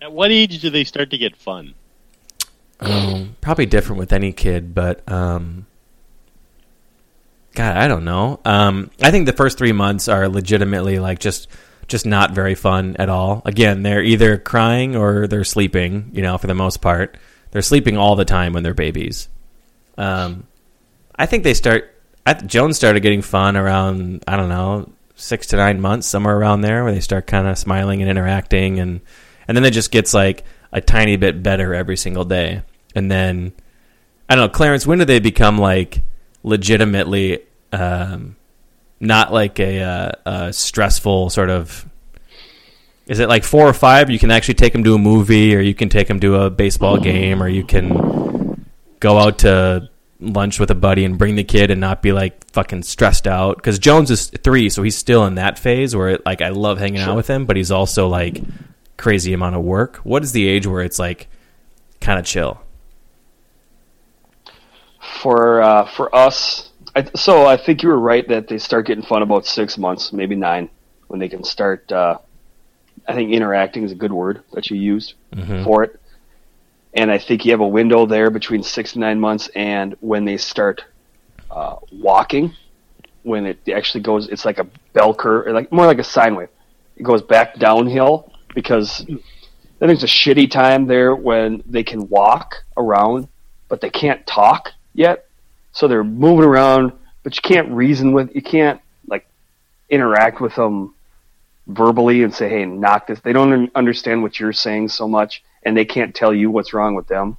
[0.02, 1.74] At what age do they start to get fun?
[2.80, 5.66] Um, probably different with any kid, but um,
[7.56, 8.40] God, I don't know.
[8.46, 11.48] Um, I think the first three months are legitimately like just
[11.88, 13.42] just not very fun at all.
[13.46, 16.12] Again, they're either crying or they're sleeping.
[16.14, 17.18] You know, for the most part,
[17.52, 19.30] they're sleeping all the time when they're babies.
[19.98, 20.46] Um,
[21.16, 21.96] I think they start.
[22.26, 26.62] I, Jones started getting fun around I don't know six to nine months, somewhere around
[26.62, 29.02] there, where they start kind of smiling and interacting, and
[29.48, 32.62] and then it just gets like a tiny bit better every single day,
[32.96, 33.52] and then
[34.30, 34.88] I don't know, Clarence.
[34.88, 36.04] When do they become like
[36.44, 37.40] legitimately
[37.72, 38.36] um,
[39.00, 41.86] not like a, uh, a stressful sort of?
[43.08, 44.10] Is it like four or five?
[44.10, 46.50] You can actually take them to a movie, or you can take them to a
[46.50, 48.66] baseball game, or you can
[49.00, 49.90] go out to
[50.20, 53.58] lunch with a buddy and bring the kid and not be like fucking stressed out
[53.58, 56.80] because Jones is three, so he's still in that phase where it, like I love
[56.80, 58.42] hanging out with him, but he's also like
[58.98, 59.98] crazy amount of work.
[59.98, 61.28] What is the age where it's like
[62.02, 62.62] kind of chill?
[65.22, 69.04] For uh, for us, I, so I think you were right that they start getting
[69.04, 70.70] fun about six months, maybe nine,
[71.08, 71.92] when they can start.
[71.92, 72.18] Uh,
[73.08, 75.14] I think interacting is a good word that you used
[75.64, 76.00] for it,
[76.98, 80.26] and I think you have a window there between six to nine months, and when
[80.26, 80.84] they start
[81.52, 82.54] uh, walking,
[83.22, 86.50] when it actually goes, it's like a bell curve, like more like a sine wave.
[86.96, 89.20] It goes back downhill because then
[89.80, 93.28] there's a shitty time there when they can walk around,
[93.70, 95.28] but they can't talk yet.
[95.74, 99.28] So they're moving around, but you can't reason with, you can't like
[99.88, 100.96] interact with them
[101.68, 105.76] verbally and say, "Hey, knock this." They don't understand what you're saying so much, and
[105.76, 107.36] they can't tell you what's wrong with them.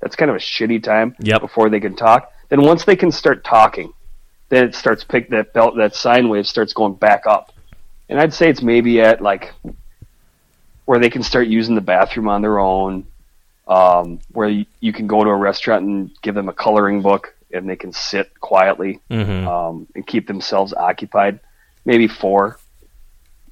[0.00, 1.40] That's kind of a shitty time Yep.
[1.40, 2.30] before they can talk.
[2.50, 3.92] Then once they can start talking,
[4.50, 7.52] then it starts pick that belt that sine wave starts going back up,
[8.10, 9.54] and I'd say it's maybe at like
[10.84, 13.06] where they can start using the bathroom on their own,
[13.66, 17.34] um, where you, you can go to a restaurant and give them a coloring book
[17.52, 19.46] and they can sit quietly Mm-hmm.
[19.48, 21.40] um, and keep themselves occupied.
[21.84, 22.58] Maybe four,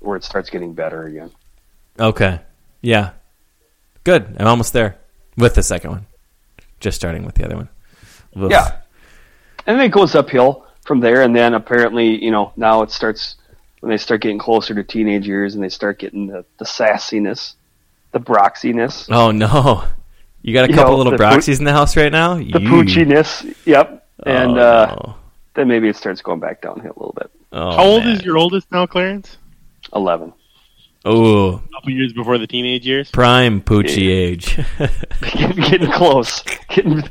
[0.01, 1.31] where it starts getting better again.
[1.99, 2.41] Okay,
[2.83, 3.11] yeah,
[4.09, 4.37] good.
[4.39, 4.97] I'm almost there
[5.37, 6.07] with the second one.
[6.81, 7.69] Just starting with the other one.
[8.37, 8.51] Oof.
[8.51, 8.81] Yeah.
[9.67, 13.37] And then it goes uphill from there, and then apparently, you know, now it starts
[13.81, 17.55] when they start getting closer to teenage years and they start getting the, the sassiness,
[18.13, 19.85] the broxiness, Oh no.
[20.43, 22.35] You got a You couple know, little the Broxies in the house right now?
[22.37, 22.53] the Yee.
[22.53, 23.55] poochiness.
[23.67, 24.07] Yep.
[24.25, 25.17] And oh, uh, no.
[25.55, 27.31] then maybe it starts going back downhill a little bit.
[27.53, 28.17] Oh, How old man.
[28.17, 29.37] is your oldest now, Clarence?
[29.95, 30.33] 11.
[31.07, 33.11] Ooh, A couple years before the teenage years.
[33.11, 34.57] prime Poochie age.
[35.71, 36.43] getting close.
[36.69, 37.03] Getting,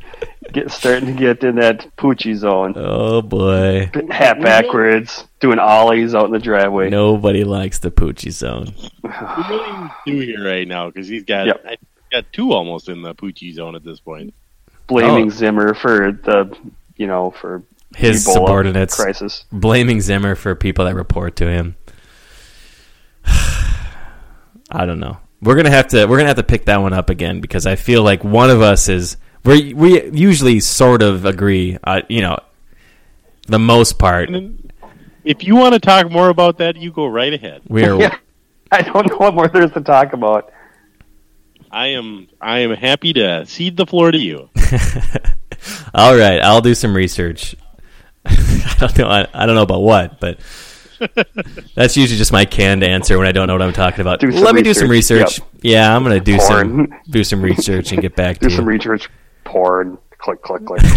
[0.51, 2.73] get, starting to get in that poochie zone.
[2.75, 3.89] oh boy.
[4.09, 6.89] Hat backwards, doing ollies out in the driveway.
[6.89, 8.73] Nobody likes the Poochie zone.
[9.03, 11.65] We're really two here right now because he's got Yep.
[11.65, 11.77] I
[12.11, 14.33] got two almost in the Poochie zone at this point.
[14.87, 15.29] Blaming Oh.
[15.29, 16.55] Zimmer for the,
[16.97, 17.63] you know, for
[17.95, 19.45] His Ebola subordinates crisis.
[19.51, 21.75] blaming Zimmer for people that report to him.
[24.69, 25.17] I don't know.
[25.41, 27.75] We're gonna have to we're gonna have to pick that one up again because I
[27.75, 31.77] feel like one of us is we we usually sort of agree.
[31.83, 32.37] Uh, you know,
[33.47, 34.29] the most part
[35.27, 37.61] if you want to talk more about that, you go right ahead.
[37.67, 37.99] we are.
[37.99, 38.17] Yeah.
[38.71, 40.51] I don't know what more there's to talk about.
[41.69, 44.49] I am I am happy to cede the floor to you.
[45.93, 47.55] All right, I'll do some research.
[48.25, 49.07] I don't know.
[49.07, 50.39] I, I don't know about what, but
[51.75, 54.19] that's usually just my canned answer when I don't know what I'm talking about.
[54.19, 55.23] Do some Let me do some research.
[55.23, 55.45] research.
[55.61, 58.65] Yeah, I'm gonna do some do some research and get back Do to do some
[58.65, 58.71] you.
[58.71, 59.09] research.
[59.43, 59.97] Porn.
[60.17, 60.81] Click, click, click,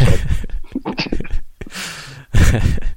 [0.84, 1.20] click.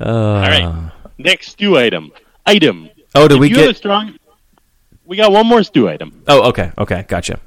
[0.00, 0.92] Uh, All right.
[1.18, 2.12] Next stew item.
[2.46, 2.88] Item.
[3.16, 3.76] Oh, did If we you have a get?
[3.78, 4.16] strong
[5.04, 6.22] We got one more stew item.
[6.28, 7.40] Oh, okay, okay, gotcha.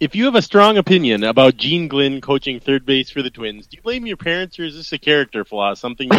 [0.00, 3.66] If you have a strong opinion about Gene Glynn coaching third base for the Twins,
[3.66, 5.74] do you blame your parents or is this a character flaw?
[5.74, 6.18] Something you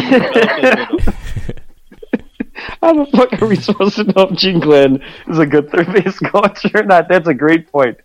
[2.80, 5.92] How the fuck are we supposed to know if Gene Glynn is a good third
[5.92, 7.08] base coach or not?
[7.08, 7.98] That's a great point.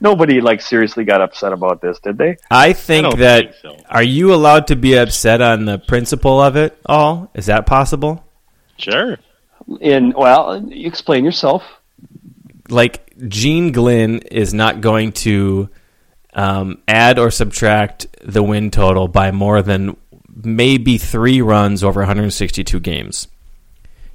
[0.00, 2.38] Nobody like seriously got upset about this, did they?
[2.50, 3.60] I think don't that.
[3.62, 3.84] think so.
[3.90, 7.30] Are you allowed to be upset on the principle of it all?
[7.34, 8.24] Is that possible?
[8.78, 9.18] Sure.
[9.82, 11.62] In well, you explain yourself.
[12.68, 15.68] Like Gene Glynn is not going to
[16.34, 19.96] um, add or subtract the win total by more than
[20.34, 23.28] maybe three runs over 162 games.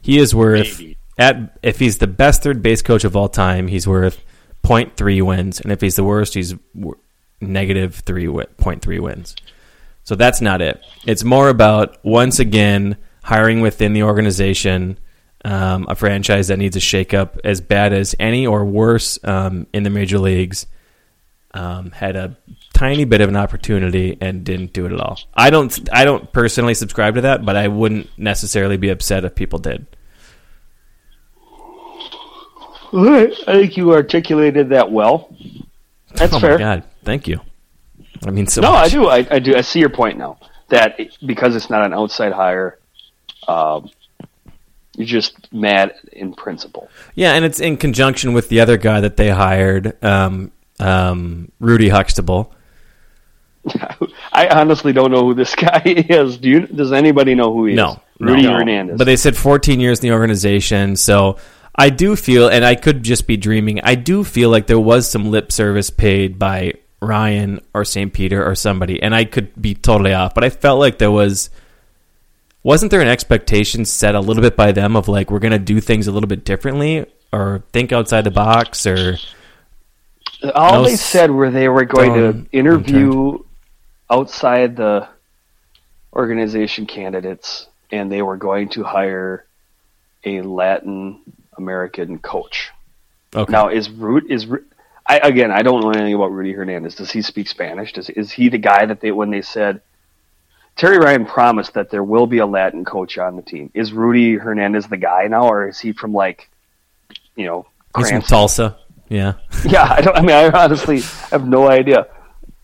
[0.01, 0.97] He is worth Maybe.
[1.17, 4.23] at if he's the best third base coach of all time, he's worth
[4.63, 6.53] 0.3 wins, and if he's the worst, he's
[7.41, 9.35] negative three wi- 0.3 wins.
[10.03, 10.81] So that's not it.
[11.05, 14.97] It's more about once again hiring within the organization
[15.43, 19.83] um, a franchise that needs a shakeup as bad as any or worse um, in
[19.83, 20.67] the major leagues.
[21.55, 22.35] Um, had a
[22.73, 25.19] tiny bit of an opportunity and didn't do it at all.
[25.35, 25.87] I don't.
[25.93, 29.85] I don't personally subscribe to that, but I wouldn't necessarily be upset if people did.
[32.95, 35.35] I think you articulated that well.
[36.15, 36.53] That's oh fair.
[36.53, 36.83] my god!
[37.03, 37.39] Thank you.
[38.25, 38.85] I mean, so No, much.
[38.85, 39.07] I do.
[39.07, 39.55] I, I do.
[39.55, 40.37] I see your point now.
[40.69, 42.79] That because it's not an outside hire,
[43.47, 43.89] um,
[44.95, 46.89] you're just mad in principle.
[47.15, 51.89] Yeah, and it's in conjunction with the other guy that they hired, um, um, Rudy
[51.89, 52.53] Huxtable.
[54.31, 56.37] I honestly don't know who this guy is.
[56.37, 56.67] Do you?
[56.67, 57.77] Does anybody know who he is?
[57.77, 57.97] No, is?
[58.19, 58.53] Rudy no.
[58.53, 58.97] Hernandez.
[58.97, 61.37] But they said 14 years in the organization, so
[61.75, 63.79] I do feel, and I could just be dreaming.
[63.83, 68.13] I do feel like there was some lip service paid by Ryan or St.
[68.13, 70.35] Peter or somebody, and I could be totally off.
[70.35, 71.49] But I felt like there was.
[72.63, 75.59] Wasn't there an expectation set a little bit by them of like we're going to
[75.59, 79.17] do things a little bit differently or think outside the box or
[80.55, 83.39] All no they said were they were going to interview
[84.09, 85.07] outside the
[86.13, 89.45] organization candidates, and they were going to hire
[90.23, 91.21] a Latin
[91.57, 92.71] American coach.
[93.35, 94.47] okay Now, is Root is
[95.05, 95.51] I again?
[95.51, 96.95] I don't know anything about Rudy Hernandez.
[96.95, 97.93] Does he speak Spanish?
[97.93, 99.81] Does is he the guy that they when they said
[100.75, 103.69] Terry Ryan promised that there will be a Latin coach on the team?
[103.73, 106.49] Is Rudy Hernandez the guy now, or is he from like
[107.35, 107.65] you know?
[107.95, 108.29] he's from Cranston?
[108.29, 108.77] Tulsa.
[109.09, 109.33] Yeah.
[109.65, 110.17] Yeah, I don't.
[110.17, 111.01] I mean, I honestly
[111.31, 112.07] have no idea.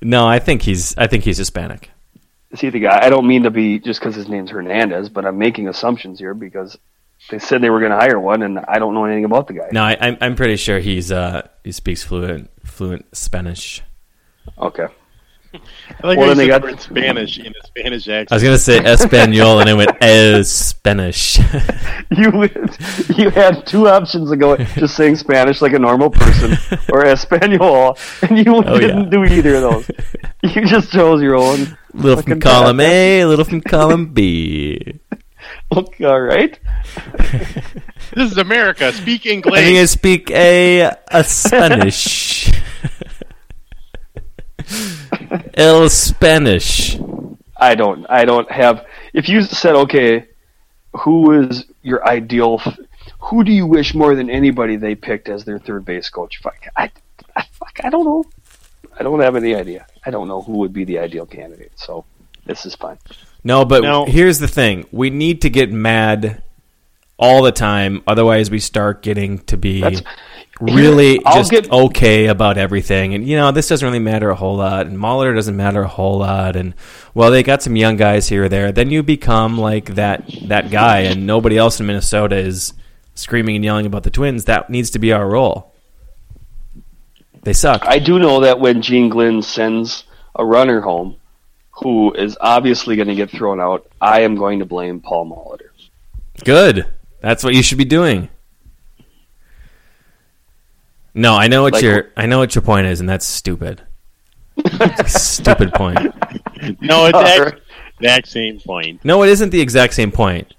[0.01, 1.91] No, I think he's I think he's Hispanic.
[2.51, 3.05] Is he the guy?
[3.05, 6.33] I don't mean to be just because his name's Hernandez, but I'm making assumptions here
[6.33, 6.77] because
[7.29, 9.53] they said they were going to hire one, and I don't know anything about the
[9.53, 9.69] guy.
[9.71, 13.81] No, I, I'm I'm pretty sure he's uh he speaks fluent fluent Spanish.
[14.57, 14.87] Okay.
[15.51, 18.31] I like Well, then they got- the word Spanish in a Spanish accent.
[18.31, 21.39] I was gonna say Espanol and it went El Spanish.
[22.11, 22.49] You
[23.15, 26.57] you had two options of going just saying Spanish like a normal person
[26.91, 29.91] or Espanol, and you Oh, didn't do either of those.
[30.43, 31.77] You just chose your own.
[31.93, 32.89] little from column bad.
[32.91, 34.99] A, little from column B.
[35.75, 36.57] Okay, all right.
[38.15, 38.91] This is America.
[38.91, 39.53] Speak English.
[39.53, 39.89] I think I English.
[39.91, 42.49] speak a, a Spanish.
[45.53, 46.97] El Spanish.
[47.57, 48.05] I don't.
[48.09, 48.85] I don't have.
[49.13, 50.27] If you said, okay,
[51.01, 52.61] who is your ideal?
[53.19, 56.39] Who do you wish more than anybody they picked as their third base coach?
[56.41, 56.89] Fuck, I,
[57.35, 58.23] I, fuck, I don't know.
[58.97, 59.85] I don't have any idea.
[60.05, 61.73] I don't know who would be the ideal candidate.
[61.75, 62.05] So
[62.45, 62.97] this is fine.
[63.43, 64.05] No, but No.
[64.05, 66.43] here's the thing: we need to get mad
[67.19, 70.01] all the time, otherwise we start getting to be That's-
[70.59, 73.13] really Here, just get- okay about everything.
[73.13, 75.87] And you know, this doesn't really matter a whole lot, and Mahler doesn't matter a
[75.87, 76.55] whole lot.
[76.55, 76.73] And
[77.13, 78.71] well, they got some young guys here or there.
[78.71, 82.73] Then you become like that that guy, and nobody else in Minnesota is
[83.15, 84.45] screaming and yelling about the Twins.
[84.45, 85.73] That needs to be our role.
[87.43, 87.85] They suck.
[87.85, 90.03] I do know that when Gene Glynn sends
[90.35, 91.15] a runner home,
[91.71, 95.69] who is obviously going to get thrown out, I am going to blame Paul Molitor.
[96.43, 96.85] Good.
[97.21, 98.29] That's what you should be doing.
[101.13, 103.81] No, I know what Like- your I know what your point is, and that's stupid.
[105.07, 105.97] stupid point.
[106.81, 107.59] No, it's All the
[107.99, 109.03] exact same point.
[109.03, 110.53] No, it isn't the exact same point.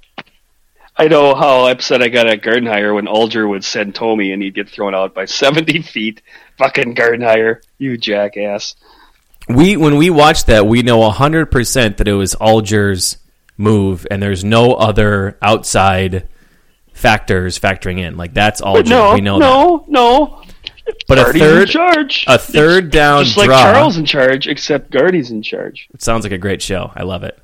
[0.97, 4.55] I know how upset I got at Gardenhire when Ullger would send Tommy and he'd
[4.55, 6.21] get thrown out by 70 feet.
[6.59, 8.75] Fucking Gardenhire, you jackass.
[9.49, 13.17] We when we watched that, we know hundred percent that it was Ullger's
[13.57, 16.29] move, and there's no other outside
[17.01, 18.16] factors factoring in.
[18.16, 18.74] Like that's all.
[18.74, 20.42] But no, we know no, no.
[20.86, 21.05] that.
[21.07, 22.24] But a third charge.
[22.26, 23.62] a third down Just like draw.
[23.62, 25.88] Charles in charge, except Gardy's in charge.
[25.94, 26.90] It sounds like a great show.
[26.94, 27.38] I love it.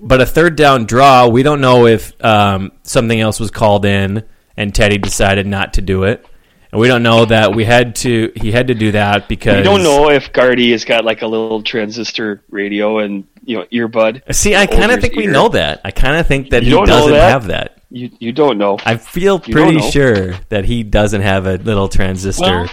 [0.00, 4.24] But a third down draw, we don't know if um, something else was called in
[4.56, 6.24] and Teddy decided not to do it.
[6.72, 8.32] And we don't know that we had to.
[8.36, 11.26] He had to do that because We don't know if Gardy has got like a
[11.26, 14.34] little transistor radio and you know earbud.
[14.34, 15.80] See, I kind of think we know that.
[15.84, 17.30] I kind of think that You he doesn't that?
[17.30, 17.78] have that.
[17.96, 18.76] You you don't know.
[18.84, 22.42] I feel You pretty sure that he doesn't have a little transistor.
[22.42, 22.70] Well,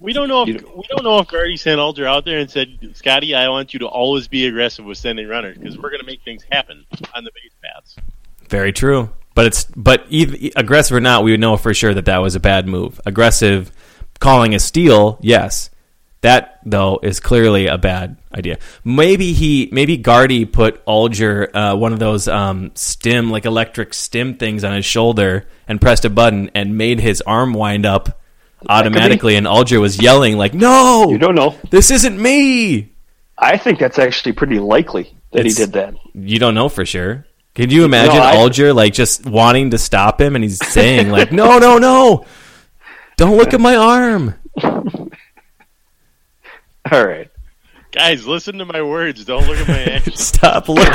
[0.00, 2.50] we don't know if You- we don't know if Gardy sent Ullger out there and
[2.50, 6.00] said, "Scotty, I want you to always be aggressive with sending runners because we're going
[6.00, 7.96] to make things happen on the base paths."
[8.48, 9.10] Very true.
[9.34, 12.34] But it's but either, aggressive or not, we would know for sure that that was
[12.34, 12.98] a bad move.
[13.04, 13.70] Aggressive,
[14.20, 15.68] calling a steal, yes.
[16.22, 18.58] That though is clearly a bad idea.
[18.84, 24.34] Maybe he, maybe Gardy put Ullger uh, one of those um, stim, like electric stim
[24.34, 28.20] things on his shoulder and pressed a button and made his arm wind up
[28.68, 29.36] automatically.
[29.36, 31.54] And Ullger was yelling like, "No, You don't know.
[31.70, 32.92] this isn't me."
[33.38, 35.94] I think that's actually pretty likely that It's- he did that.
[36.14, 37.26] You don't know for sure.
[37.54, 41.10] Can you imagine No, I- Ullger like just wanting to stop him and he's saying
[41.10, 42.24] like, "No, no, no.
[43.16, 44.34] Don't look at my arm."
[46.92, 47.30] All right.
[47.92, 49.24] Guys, listen to my words.
[49.24, 50.20] Don't look at my actions.
[50.26, 50.92] Stop looking.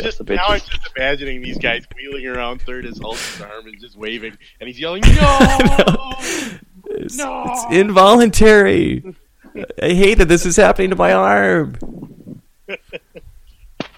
[0.00, 0.36] just, The bitches.
[0.36, 4.36] now I'm just imagining these guys wheeling around third as Hulk's arm and just waving,
[4.60, 6.14] and he's yelling, "No!"
[6.88, 7.44] It's, No.
[7.48, 9.02] it's involuntary.
[9.82, 11.76] I hate that this is happening to my arm.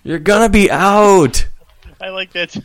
[0.03, 1.47] You're gonna be out.
[2.01, 2.57] I like that.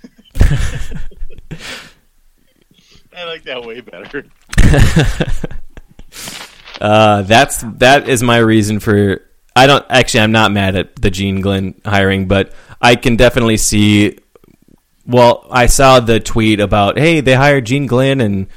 [3.15, 4.25] I like that way better.
[6.81, 9.21] Uh, that's that is my reason for.
[9.55, 10.21] I don't actually.
[10.21, 14.17] I'm not mad at the Gene Glynn hiring, but I can definitely see.
[15.05, 18.47] Well, I saw the tweet about hey, they hired Gene Glynn and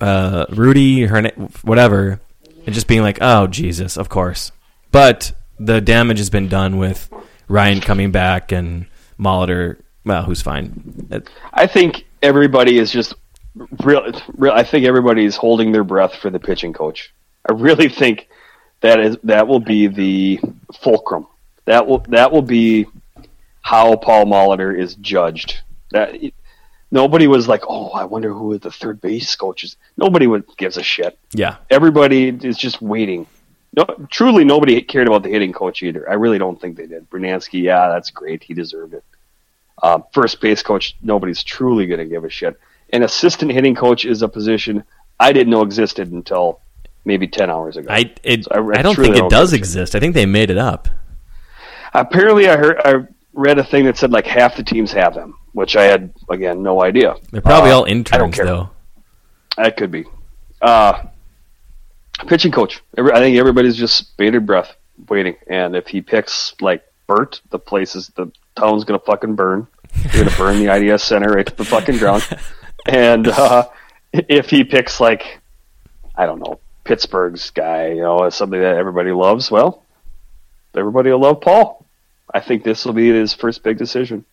[0.00, 2.20] uh, Rudy, Hern- whatever,
[2.66, 4.52] and just being like, oh Jesus, of course.
[4.90, 7.10] But the damage has been done with
[7.48, 8.86] Ryan coming back and
[9.18, 9.80] Molitor.
[10.04, 11.24] Well, who's fine.
[11.52, 13.14] I think everybody is just
[13.84, 14.52] real, real.
[14.52, 17.12] I think everybody is holding their breath for the pitching coach.
[17.48, 18.28] I really think
[18.80, 20.40] that is that will be the
[20.80, 21.26] fulcrum.
[21.64, 22.86] That will that will be
[23.62, 25.58] how Paul Molitor is judged.
[25.90, 26.14] That
[26.90, 29.76] nobody was like, oh, I wonder who the third base coach is.
[29.96, 31.18] Nobody would gives a shit.
[31.32, 33.26] Yeah, Everybody is just waiting.
[33.76, 36.08] No, truly, nobody cared about the hitting coach either.
[36.08, 37.08] I really don't think they did.
[37.10, 38.42] Brunansky, yeah, that's great.
[38.42, 39.04] He deserved it.
[39.82, 42.58] Um, first base coach, nobody's truly going to give a shit.
[42.92, 44.84] An assistant hitting coach is a position
[45.20, 46.60] I didn't know existed until
[47.08, 47.88] maybe ten hours ago.
[47.90, 49.96] I it, So I I don't think it don't does exist.
[49.96, 50.88] I think they made it up.
[51.94, 52.94] Apparently, I heard I
[53.32, 56.62] read a thing that said like half the teams have them, which I had again
[56.62, 57.16] no idea.
[57.32, 58.44] They're probably Uh, all I don't interns care.
[58.46, 58.70] though.
[59.56, 60.04] That could be.
[60.62, 61.02] Uh,
[62.26, 62.80] pitching coach.
[62.96, 64.74] Every, I think everybody's just bated breath,
[65.08, 65.36] waiting.
[65.48, 69.66] And if he picks like Bert, the place is the town's gonna fucking burn.
[70.12, 72.26] They're gonna burn the IDS center right to the fucking ground.
[72.86, 73.68] And uh,
[74.12, 75.40] if he picks like,
[76.14, 79.84] I don't know, Pittsburgh's guy, you know, as something that everybody loves, well,
[80.74, 81.84] everybody will love Paul.
[82.32, 84.24] I think this will be his first big decision.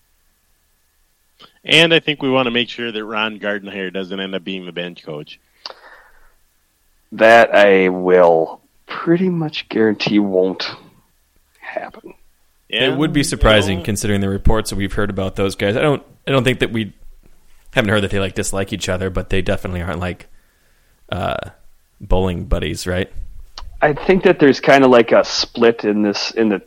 [1.66, 4.66] And I think we want to make sure that Ron Gardenhire doesn't end up being
[4.66, 5.38] the bench coach.
[7.12, 10.72] That I will pretty much guarantee won't
[11.60, 12.14] happen.
[12.70, 15.56] Yeah, it would be you surprising know, considering the reports that we've heard about those
[15.56, 15.76] guys.
[15.76, 16.94] I don't I don't think that we
[17.74, 20.28] haven't heard that they like dislike each other, but they definitely aren't like
[21.12, 21.50] uh,
[22.02, 23.12] bowling buddies, right?
[23.82, 26.62] I think that there's kind of like a split in this in the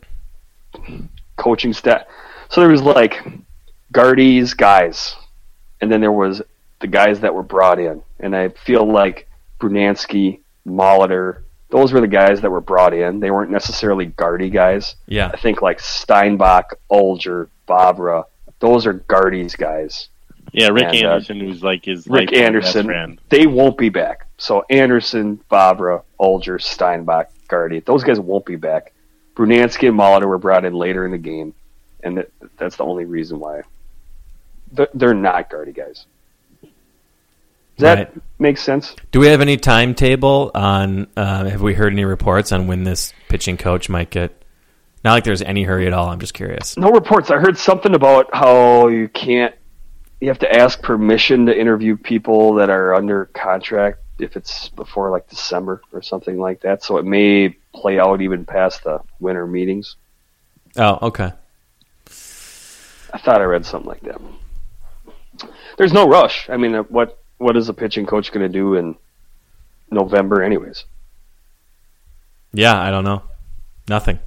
[1.37, 2.03] coaching staff.
[2.49, 3.21] So there was like
[3.91, 5.15] Gardy's guys,
[5.81, 6.41] and then there was
[6.79, 9.27] the guys that were brought in, and I feel like
[9.59, 13.19] Brunansky, Molitor, those were the guys that were brought in.
[13.19, 14.95] They weren't necessarily Gardy guys.
[15.07, 15.29] Yeah.
[15.33, 18.23] I think like Steinbach, Ullger, Vavra,
[18.59, 20.09] those are Gardy's guys.
[20.51, 23.21] Yeah, Rick And, uh, Anderson, who's like his Rick Anderson, best friend.
[23.29, 24.25] they won't be back.
[24.39, 28.93] So Anderson, Vavra, Ullger, Steinbach, Gardy, those guys won't be back.
[29.35, 31.53] Brunansky and Molitor were brought in later in the game,
[32.03, 33.61] and that, that's the only reason why.
[34.71, 36.05] They're, they're not Gardy guys.
[36.61, 36.71] Does
[37.79, 38.13] that Right.
[38.39, 38.95] make sense?
[39.11, 41.07] Do we have any timetable on?
[41.15, 44.33] Uh, have we heard any reports on when this pitching coach might get?
[45.03, 46.09] Not like there's any hurry at all.
[46.09, 46.75] I'm just curious.
[46.77, 47.31] No reports.
[47.31, 49.55] I heard something about how you can't.
[50.19, 55.09] You have to ask permission to interview people that are under contract if it's before
[55.11, 56.83] like December or something like that.
[56.83, 59.95] So it may play out even past the winter meetings.
[60.75, 61.31] Oh, okay.
[63.11, 64.21] I thought I read something like that.
[65.77, 66.49] There's no rush.
[66.49, 68.95] I mean, uh, what what is a pitching coach going to do in
[69.89, 70.83] November, anyways?
[72.53, 73.23] Yeah, I don't know.
[73.87, 74.19] Nothing.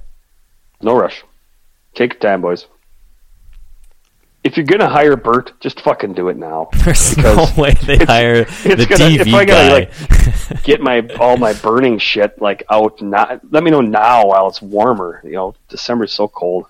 [0.81, 1.23] No rush.
[1.93, 2.65] Take your time, boys.
[4.43, 6.67] If you're going to hire Bert, just fucking do it now.
[6.83, 9.85] There's no Because way they it's- hire it's the gonna- TV if I guy.
[9.85, 13.01] gotta, like, get my all my burning shit like out.
[13.01, 15.21] Not let me know now while it's warmer.
[15.23, 16.65] You know, December's so cold.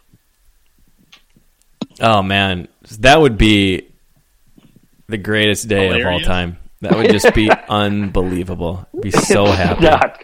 [2.01, 2.67] oh man,
[2.99, 3.88] that would be
[5.07, 6.57] the greatest day of all time.
[6.82, 8.88] That would just be unbelievable.
[9.01, 9.84] Be so happy.
[9.86, 10.24] Not.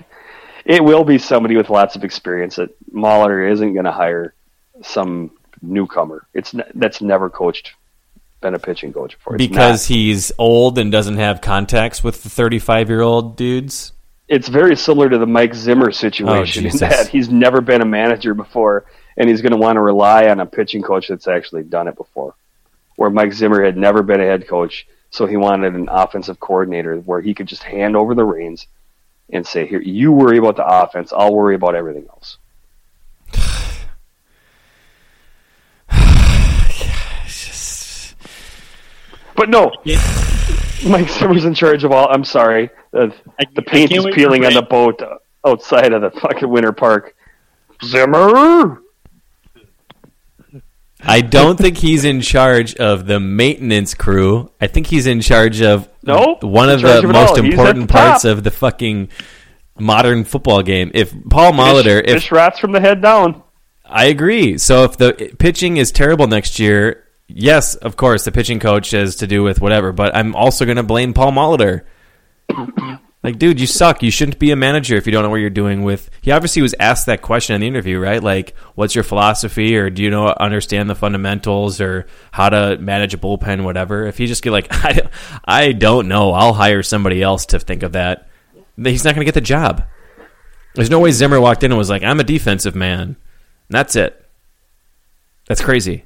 [0.65, 2.57] It will be somebody with lots of experience.
[2.57, 4.33] That Molitor isn't going to hire
[4.81, 5.31] some
[5.62, 6.28] newcomer.
[6.34, 7.74] It's n- that's never coached,
[8.41, 9.36] been a pitching coach before.
[9.36, 9.95] It's because not.
[9.95, 13.93] he's old and doesn't have contacts with the 35 year old dudes.
[14.28, 17.86] it's very similar to the Mike Zimmer situation oh, in that he's never been a
[17.86, 18.86] manager before,
[19.18, 21.95] and he's going to want to rely on a pitching coach that's actually done it
[21.95, 22.36] before.
[22.95, 26.97] Where Mike Zimmer had never been a head coach, so he wanted an offensive coordinator
[26.97, 28.68] where he could just hand over the reins
[29.32, 31.14] and say, "Here, you worry about the offense.
[31.14, 32.38] I'll worry about everything else."
[39.39, 39.71] But no,
[40.85, 42.09] Mike Zimmer's in charge of all.
[42.11, 45.01] I'm sorry, the, I- the paint is peeling on the boat
[45.47, 47.15] outside of the fucking Winter Park.
[47.85, 48.81] Zimmer.
[51.01, 54.51] I don't think he's in charge of the maintenance crew.
[54.59, 58.23] I think he's in charge of No, one of the of most important the parts
[58.23, 58.31] top.
[58.37, 59.07] of the fucking
[59.79, 60.91] modern football game.
[60.93, 63.41] If Paul Molitor, fish, if fish rats from the head down.
[63.85, 64.57] I agree.
[64.57, 69.17] So if the pitching is terrible next year, yes, of course, the pitching coach has
[69.17, 69.91] to do with whatever.
[69.91, 71.86] But I'm also going to blame Paul Molitor.
[73.23, 74.03] like, dude, you suck.
[74.03, 76.09] You shouldn't be a manager if you don't know what you're doing with.
[76.21, 78.21] He obviously was asked that question in the interview, right?
[78.21, 83.13] Like, what's your philosophy, or do you know understand the fundamentals, or how to manage
[83.13, 84.05] a bullpen, whatever.
[84.05, 85.09] If he just get like, I,
[85.45, 88.27] I don't know, I'll hire somebody else to think of that.
[88.77, 89.84] He's not going to get the job.
[90.75, 93.01] There's no way Zimmer walked in and was like, I'm a defensive man.
[93.01, 93.15] And
[93.69, 94.25] that's it.
[95.47, 96.05] That's crazy.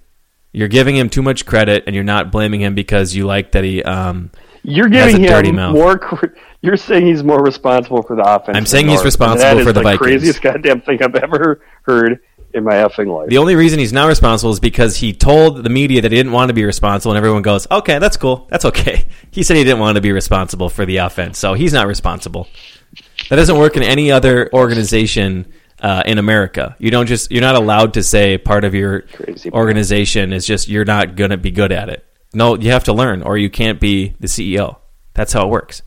[0.54, 3.64] You're giving him too much credit, and you're not blaming him because you like that
[3.64, 3.84] he.
[3.84, 4.30] Um,
[4.64, 5.74] You're Has giving a dirty him mouth.
[5.74, 6.00] more.
[6.62, 8.56] You're saying he's more responsible for the offense.
[8.58, 9.06] I'm saying he's Norris.
[9.06, 9.98] responsible for is the Vikings.
[9.98, 12.20] craziest goddamn thing I've ever heard
[12.54, 13.30] in my effing life.
[13.30, 16.32] the only reason he's not responsible is because he told the media that he didn't
[16.34, 18.46] want to be responsible, and everyone goes, "Okay, that's cool.
[18.50, 21.74] That's okay." He said he didn't want to be responsible for the offense, so he's
[21.74, 22.48] not responsible.
[23.30, 25.52] That doesn't work in any other organization
[25.84, 26.76] uh, in America.
[26.80, 29.52] You don't just you're not allowed to say part of your Crazy.
[29.52, 32.06] organization is just you're not going to be good at it.
[32.34, 34.78] No, you have to learn, or you can't be the CEO.
[35.14, 35.84] That's how it works.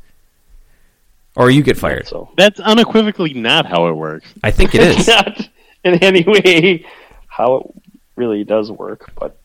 [1.34, 2.06] Or you get fired.
[2.06, 4.32] So That's unequivocally not how it works.
[4.44, 5.48] I think it's not
[5.84, 6.86] in any way
[7.26, 7.82] how it
[8.14, 9.12] really does work.
[9.18, 9.38] But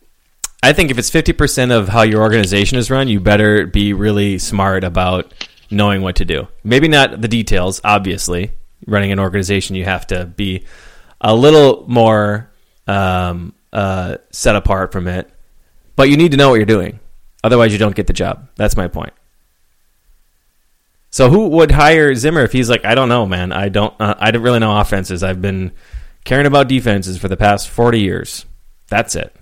[0.62, 4.38] I think if it's 50% of how your organization is run, you better be really
[4.38, 5.34] smart about
[5.70, 6.46] knowing what to do.
[6.62, 8.52] Maybe not the details, obviously.
[8.86, 10.64] Running an organization, you have to be
[11.20, 12.50] a little more
[12.86, 15.30] um, uh, set apart from it.
[15.94, 17.00] But you need to know what you're doing.
[17.44, 18.48] Otherwise, you don't get the job.
[18.56, 19.12] That's my point.
[21.10, 23.52] So who would hire Zimmer if he's like, I don't know, man.
[23.52, 23.94] I don't.
[24.00, 25.22] Uh, I don't really know offenses.
[25.22, 25.72] I've been
[26.24, 28.46] caring about defenses for the past 40 years.
[28.88, 29.34] That's it.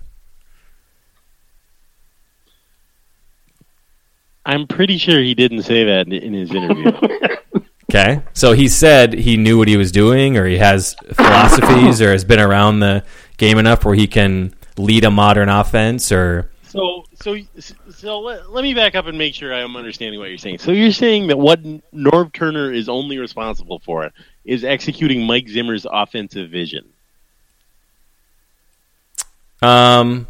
[4.45, 6.91] I'm pretty sure he didn't say that in, in his interview.
[7.93, 12.13] Okay, so he said he knew what he was doing, or he has philosophies, or
[12.13, 13.03] has been around the
[13.35, 17.37] game enough where he can lead a modern offense, or so, so,
[17.89, 20.59] so let, let me back up and make sure I'm understanding what you're saying.
[20.59, 21.61] So you're saying that what
[21.93, 24.09] Norv Turner is only responsible for
[24.45, 26.85] is executing Mike Zimmer's offensive vision.
[29.61, 30.27] um,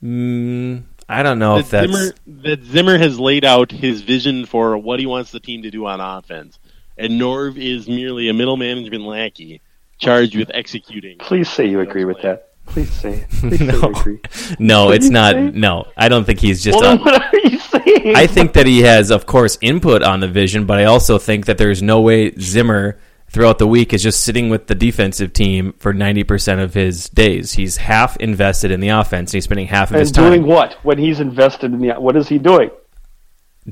[0.00, 4.46] mm, I don't know if that that's Zimmer, that Zimmer has laid out his vision
[4.46, 6.58] for what he wants the team to do on offense,
[6.96, 9.60] and Norv is merely a middle management lackey
[9.98, 11.18] charged with executing.
[11.18, 12.50] Please say you agree with that.
[12.66, 13.26] Please say.
[13.30, 14.20] Please no, you agree.
[14.58, 15.34] no, What it's not.
[15.34, 15.50] say?
[15.50, 16.78] No, I don't think he's just.
[16.80, 18.16] Well, a- what are you saying?
[18.16, 21.44] I think that he has, of course, input on the vision, but I also think
[21.46, 22.98] that there's no way Zimmer
[23.34, 27.52] throughout the week is just sitting with the defensive team for 90% of his days.
[27.52, 29.32] He's half invested in the offense.
[29.32, 30.30] And he's spending half of his and time.
[30.30, 31.94] doing what when he's invested in the?
[31.94, 32.70] What is he doing?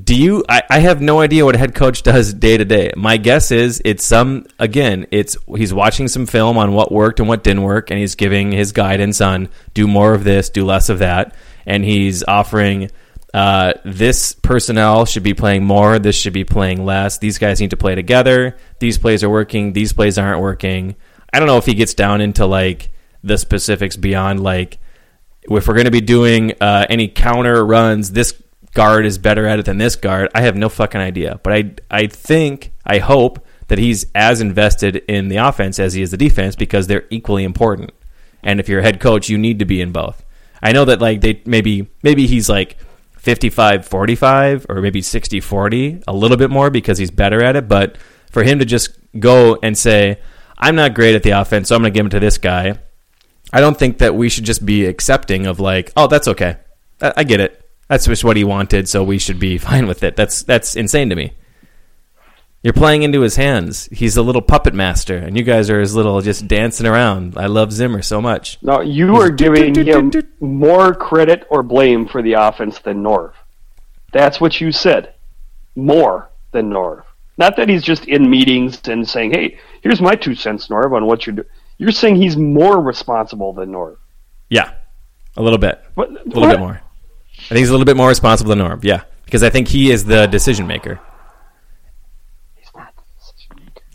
[0.01, 0.43] Do you?
[0.49, 2.91] I, I have no idea what a head coach does day to day.
[2.97, 4.45] My guess is it's some.
[4.59, 8.15] Again, it's he's watching some film on what worked and what didn't work, and he's
[8.15, 11.35] giving his guidance on do more of this, do less of that,
[11.65, 12.91] and he's offering.
[13.33, 15.97] Uh, this personnel should be playing more.
[15.97, 17.17] This should be playing less.
[17.17, 18.57] These guys need to play together.
[18.79, 19.73] These plays are working.
[19.73, 20.95] These plays aren't working.
[21.33, 22.91] I don't know if he gets down into like
[23.23, 24.77] the specifics beyond like
[25.43, 28.39] if we're going to be doing uh, any counter runs, this
[28.73, 30.29] guard is better at it than this guard.
[30.35, 34.97] I have no fucking idea, but I I think I hope that he's as invested
[35.07, 37.91] in the offense as he is the defense because they're equally important.
[38.43, 40.23] And if you're a head coach, you need to be in both.
[40.61, 42.77] I know that like they maybe maybe he's like
[43.23, 47.67] 55 45 or maybe 60 40, a little bit more because he's better at it,
[47.67, 47.97] but
[48.29, 50.19] for him to just go and say,
[50.57, 52.77] "I'm not great at the offense, so I'm going to give it to this guy."
[53.53, 56.57] I don't think that we should just be accepting of like, oh, that's okay.
[56.99, 57.63] I, I get it.
[57.87, 60.15] That's just what he wanted, so we should be fine with it.
[60.15, 61.33] That's that's insane to me.
[62.63, 63.89] You're playing into his hands.
[63.91, 67.37] He's a little puppet master, and you guys are his little just dancing around.
[67.37, 68.57] I love Zimmer so much.
[68.61, 73.33] No, you are giving him more credit or blame for the offense than Norv.
[74.13, 75.13] That's what you said.
[75.75, 77.03] More than Norv.
[77.37, 81.05] Not that he's just in meetings and saying, "Hey, here's my two cents, Norv, on
[81.05, 81.47] what you're doing."
[81.77, 83.97] You're saying he's more responsible than Norv.
[84.49, 84.71] Yeah,
[85.35, 86.79] a little bit, What, a little bit more.
[87.39, 88.83] I think he's a little bit more responsible than Norv.
[88.83, 91.01] Yeah, because I think he is the decision maker.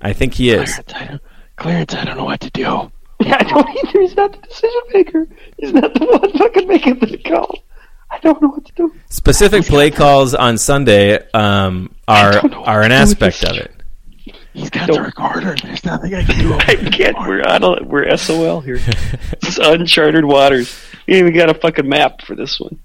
[0.01, 0.75] I think he is.
[0.75, 1.23] Clarence, I don't,
[1.57, 2.63] Clarence, I don't know what to do.
[2.63, 2.91] Yeah,
[3.41, 4.01] I don't either.
[4.01, 5.29] He's not the decision maker.
[5.59, 7.59] He's not the one fucking making the call.
[8.11, 8.95] I don't know what to do.
[9.11, 13.23] Specific play calls on Sunday um, are don't know what are an to do with
[13.23, 13.73] aspect of it.
[14.55, 15.57] He's got Don't- the recorder.
[15.63, 16.55] There's nothing I can do.
[16.59, 17.17] I can't.
[17.19, 17.63] We're on.
[17.63, 18.81] A, we're SOL here.
[19.33, 20.77] it's uncharted waters.
[21.07, 22.79] We even got a fucking map for this one.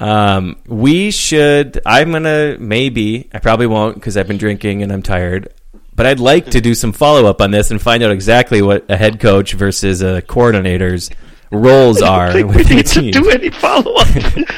[0.00, 1.80] Um, we should.
[1.86, 3.28] I'm gonna maybe.
[3.32, 5.52] I probably won't because I've been drinking and I'm tired.
[5.96, 8.84] But I'd like to do some follow up on this and find out exactly what
[8.90, 11.08] a head coach versus a coordinator's
[11.50, 14.06] roles I are don't think we need to do any follow up.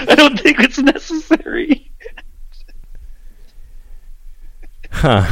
[0.09, 1.93] I don't think it's necessary.
[4.91, 5.25] Huh.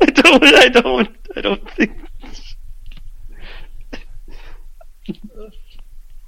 [0.00, 0.42] I don't.
[0.42, 1.16] I don't.
[1.36, 1.96] I don't think.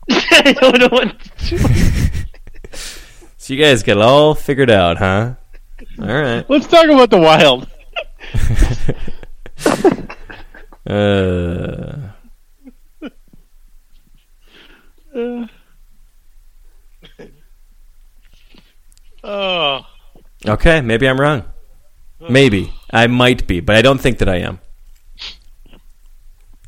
[0.11, 1.59] I don't know what to do.
[3.37, 5.35] So you guys got it all figured out, huh?
[6.01, 6.49] All right.
[6.49, 7.68] Let's talk about the Wild.
[10.86, 12.10] Uh,
[19.22, 19.80] Oh,
[20.46, 21.44] okay, maybe I'm wrong.
[22.28, 24.60] Maybe I might be, but I don't think that I am.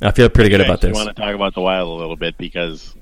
[0.02, 0.96] I feel pretty good about this.
[0.96, 2.94] I want to talk about the Wild a little bit because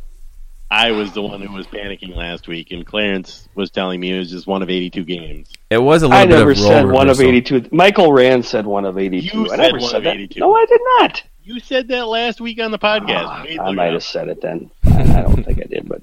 [0.70, 4.18] I was the one who was panicking last week, and Clarence was telling me it
[4.18, 5.48] was just one of 82 games.
[5.70, 7.68] It was a little I bit never of role said one of eighty-two.
[7.70, 9.38] Michael Rand said one of eighty-two.
[9.38, 10.14] You I said never one said of that.
[10.16, 10.40] 82.
[10.40, 11.22] No, I did not.
[11.44, 13.44] You said that last week on the podcast.
[13.44, 14.70] Wait, I might it have said it then.
[14.84, 16.02] I I don't think I did, but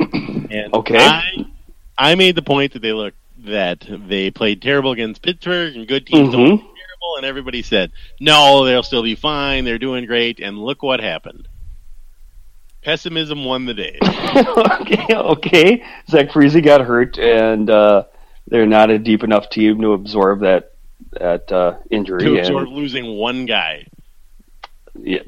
[0.50, 0.98] And Okay.
[0.98, 1.46] I,
[1.96, 3.14] I made the point that they look
[3.44, 6.58] that they played terrible against Pittsburgh and good teams don't Mhm.
[6.58, 9.64] terrible, and everybody said no, they'll still be fine.
[9.64, 11.48] They're doing great, and look what happened.
[12.88, 13.98] Pessimism won the day.
[14.02, 15.84] okay, okay.
[16.08, 18.04] Zach Parise got hurt, and uh,
[18.46, 20.72] they're not a deep enough team to absorb that
[21.12, 22.24] that uh, injury.
[22.24, 23.86] to and losing one guy.
[24.98, 25.20] yeah,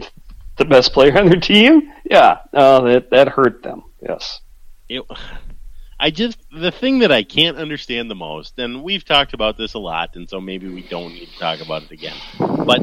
[0.57, 3.83] the best player on their team, yeah, uh, that that hurt them.
[4.01, 4.41] Yes.
[4.89, 5.03] It,
[5.99, 9.75] I just the thing that I can't understand the most, and we've talked about this
[9.75, 12.17] a lot, and so maybe we don't need to talk about it again.
[12.39, 12.81] But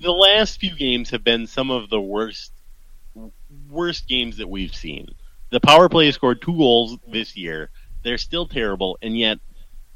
[0.00, 2.50] the last few games have been some of the worst
[3.70, 5.08] worst games that we've seen.
[5.50, 7.70] The power play has scored two goals this year.
[8.04, 9.38] They're still terrible, and yet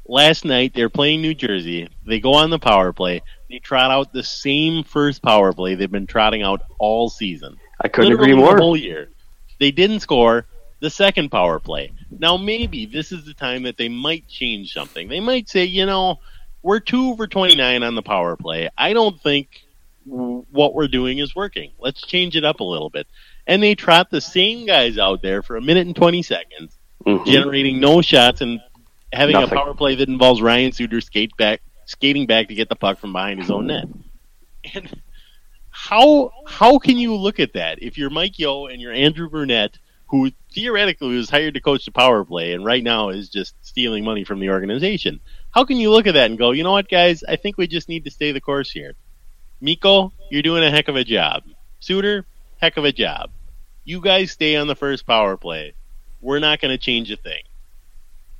[0.05, 1.89] last night they're playing New Jersey.
[2.05, 3.21] They go on the power play.
[3.49, 7.57] They trot out the same first power play they've been trotting out all season.
[7.81, 8.55] I couldn't Literally agree more.
[8.55, 9.09] The whole year,
[9.59, 10.45] they didn't score
[10.79, 11.91] the second power play.
[12.11, 15.07] Now maybe this is the time that they might change something.
[15.07, 16.19] They might say, you know,
[16.61, 18.69] we're two for twenty nine on the power play.
[18.77, 19.47] I don't think
[20.05, 21.71] w- what we're doing is working.
[21.79, 23.07] Let's change it up a little bit.
[23.45, 27.25] And they trot the same guys out there for a minute and twenty seconds, Mhm.
[27.25, 28.61] generating no shots and
[29.11, 29.57] having Nothing.
[29.57, 32.99] a power play that involves Ryan Suter skate back, skating back to get the puck
[32.99, 33.85] from behind his own net.
[34.73, 35.01] And
[35.69, 39.77] how how can you look at that if you're Mike Yeo and you're Andrew Brunette,
[40.07, 44.03] who theoretically was hired to coach the power play and right now is just stealing
[44.05, 45.19] money from the organization?
[45.51, 47.23] How can you look at that and go, you know what, guys?
[47.27, 48.93] I think we just need to stay the course here.
[49.61, 51.43] Mikko, you're doing a heck of a job.
[51.79, 52.25] Suter,
[52.63, 53.29] heck of a job.
[53.83, 55.73] You guys stay on the first power play.
[56.21, 57.43] We're not going to change a thing.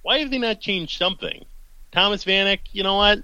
[0.01, 1.43] Why have they not changed something?
[1.91, 3.19] Thomas Vanek, you know what?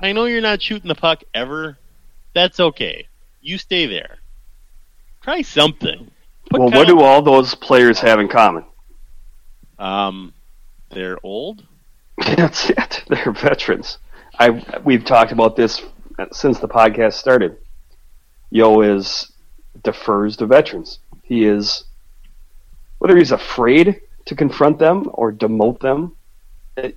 [0.00, 1.78] I know you're not shooting the puck ever.
[2.34, 3.06] That's okay.
[3.40, 4.18] You stay there.
[5.22, 6.10] Try something.
[6.50, 8.64] Put Well, what do all those players have in common?
[9.78, 10.34] Um,
[10.90, 11.64] they're old.
[12.18, 13.04] That's it.
[13.08, 13.98] They're veterans.
[14.38, 15.80] I we've talked about this
[16.32, 17.58] since the podcast started.
[18.50, 19.31] Yeo is
[19.82, 20.98] defers to veterans.
[21.22, 21.84] He is
[22.98, 26.16] whether he's afraid to confront them or demote them.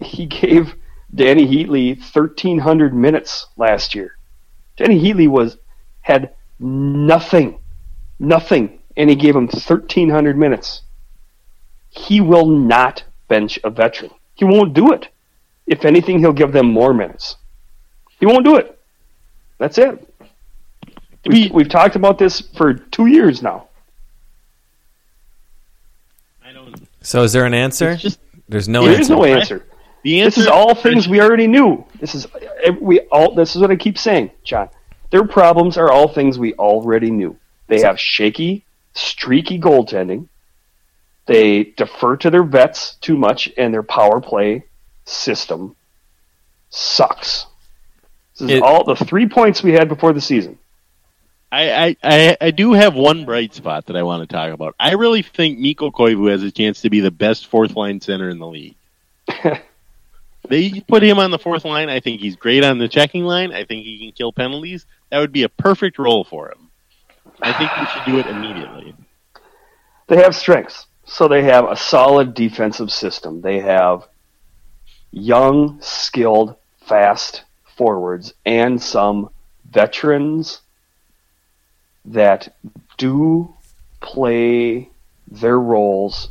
[0.02, 0.76] He gave
[1.14, 4.18] Dany Heatley 1,300 minutes last year.
[4.78, 5.58] Dany Heatley was
[6.02, 7.60] had nothing,
[8.20, 10.84] nothing, and he gave him 1,300 minutes.
[11.90, 14.12] He will not bench a veteran.
[14.36, 15.08] He won't do it.
[15.66, 17.38] If anything, he'll give them more minutes.
[18.20, 18.80] He won't do it.
[19.58, 20.14] That's it.
[21.26, 23.68] We've, we've talked about this for two years now.
[26.44, 26.88] I don't.
[27.02, 27.92] So is there an answer?
[27.92, 29.02] It's just There's no there answer.
[29.02, 29.66] is no answer.
[30.04, 31.84] the This is all things we already knew.
[32.00, 32.28] This is
[32.64, 33.34] eh, we all.
[33.34, 34.70] This is what I keep saying, John.
[35.12, 37.38] Their problems are all things we already knew.
[37.68, 40.28] They have shaky, streaky goaltending.
[41.26, 44.66] They defer to their vets too much, and their power play
[45.06, 45.76] system
[46.70, 47.48] sucks.
[48.34, 50.60] This is It- all the three points we had before the season.
[51.56, 54.76] I, I, I, do have one bright spot that I want to talk about.
[54.80, 58.30] I really think Mikko Koivu has a chance to be the best fourth line center
[58.30, 58.76] in the league.
[60.50, 61.88] they put him on the fourth line.
[61.88, 63.54] I think he's great on the checking line.
[63.54, 64.86] I think he can kill penalties.
[65.10, 66.70] That would be a perfect role for him.
[67.42, 68.94] I think we should do it immediately.
[70.08, 70.88] they have strengths.
[71.06, 73.42] So they have a solid defensive system.
[73.42, 74.08] They have
[75.12, 77.44] young, skilled, fast
[77.78, 79.30] forwards and some
[79.70, 80.62] veterans
[82.06, 82.56] that
[82.98, 83.54] do
[84.02, 84.90] play
[85.30, 86.30] their roles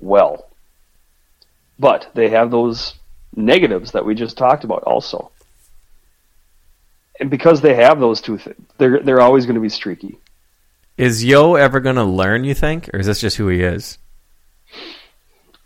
[0.00, 0.48] well.
[1.78, 2.94] But they have those
[3.34, 5.30] negatives that we just talked about also.
[7.20, 10.18] And because they have those two things, they're they're always going to be streaky.
[10.96, 12.44] Is Yeo ever going to learn?
[12.44, 13.98] You think, or is this just who he is?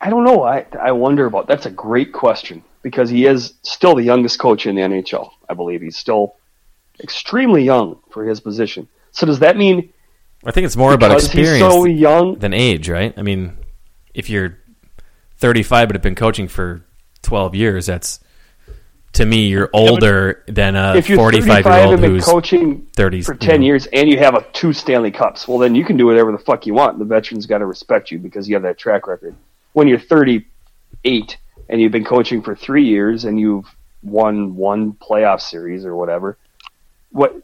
[0.00, 0.42] I don't know.
[0.42, 1.46] I I wonder about.
[1.46, 5.30] That's a great question because he is still the youngest coach in the NHL.
[5.48, 6.36] I believe he's still
[7.00, 8.88] extremely young for his position.
[9.12, 9.92] So does that mean
[10.44, 12.38] I think it's more about experience so young?
[12.38, 13.14] than age, right?
[13.16, 13.56] I mean,
[14.12, 14.58] if you're
[15.36, 16.84] 35 but have been coaching for
[17.22, 18.20] 12 years, that's
[19.12, 23.38] to me you're older than a 45 year 35 old who's coaching 30s for you
[23.38, 23.66] 10 know.
[23.66, 26.38] years and you have a two Stanley Cups, well then you can do whatever the
[26.38, 26.98] fuck you want.
[26.98, 29.34] The veterans got to respect you because you have that track record.
[29.74, 31.36] When you're 38
[31.68, 33.66] and you've been coaching for three years and you've
[34.02, 36.36] won one playoff series or whatever,
[37.10, 37.42] what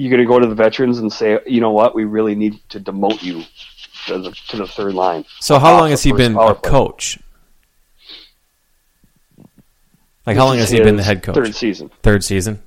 [0.00, 2.58] you're going to go to the veterans and say, you know what, we really need
[2.70, 3.42] to demote you
[4.06, 5.26] to the, to the third line.
[5.40, 7.18] So how long has he been a coach?
[10.26, 11.34] Like how long has he been the head coach?
[11.34, 11.90] Third season.
[12.02, 12.62] Third season.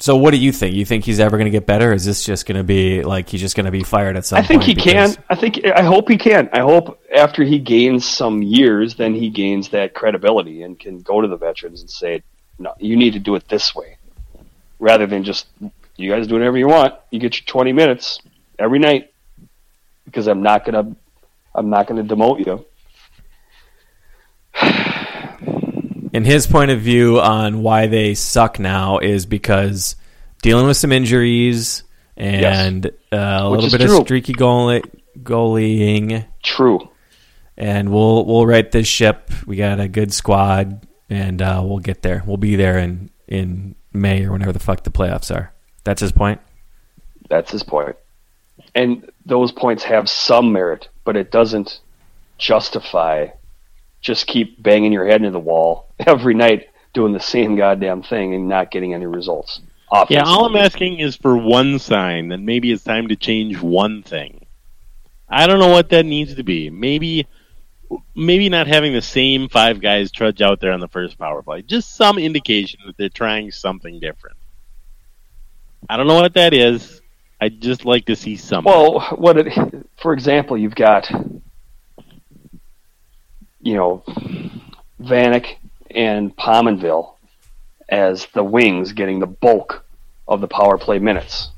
[0.00, 0.74] So what do you think?
[0.74, 1.92] You think he's ever going to get better?
[1.92, 4.38] Is this just going to be like he's just going to be fired at some
[4.38, 5.10] I think he point can.
[5.10, 5.60] because- I think.
[5.66, 6.48] I hope he can.
[6.52, 11.20] I hope after he gains some years, then he gains that credibility and can go
[11.20, 12.22] to the veterans and say,
[12.58, 13.98] "No, you need to do it this way,"
[14.80, 15.46] rather than just
[15.96, 16.94] you guys do whatever you want.
[17.10, 18.18] You get your twenty minutes
[18.58, 19.12] every night
[20.04, 20.96] because I'm not gonna.
[21.54, 22.64] I'm not gonna demote you.
[26.12, 29.94] And his point of view on why they suck now is because
[30.42, 31.84] dealing with some injuries
[32.16, 33.98] and uh, a Which little bit true.
[33.98, 34.82] of streaky goalie,
[35.22, 36.26] goalieing.
[36.42, 36.88] True.
[37.56, 39.30] And we'll we'll right this ship.
[39.46, 42.24] We got a good squad, and uh, we'll get there.
[42.26, 45.52] We'll be there in in May or whenever the fuck the playoffs are.
[45.84, 46.40] That's his point.
[47.28, 47.96] That's his point.
[48.74, 51.80] and those points have some merit, but it doesn't
[52.38, 53.28] justify
[54.00, 58.34] just keep banging your head into the wall every night doing the same goddamn thing
[58.34, 59.60] and not getting any results.
[60.08, 64.04] Yeah, all I'm asking is for one sign that maybe it's time to change one
[64.04, 64.46] thing.
[65.28, 66.70] I don't know what that needs to be.
[66.70, 67.26] Maybe
[68.14, 71.62] maybe not having the same five guys trudge out there on the first power play.
[71.62, 74.36] Just some indication that they're trying something different.
[75.88, 77.00] I don't know what that is.
[77.40, 78.70] I'd just like to see something.
[78.70, 81.10] Well, what it, for example, you've got,
[83.62, 84.04] you know,
[85.00, 85.56] Vanek
[85.90, 87.14] and Pominville
[87.88, 89.84] as the wings getting the bulk
[90.28, 91.48] of the power play minutes,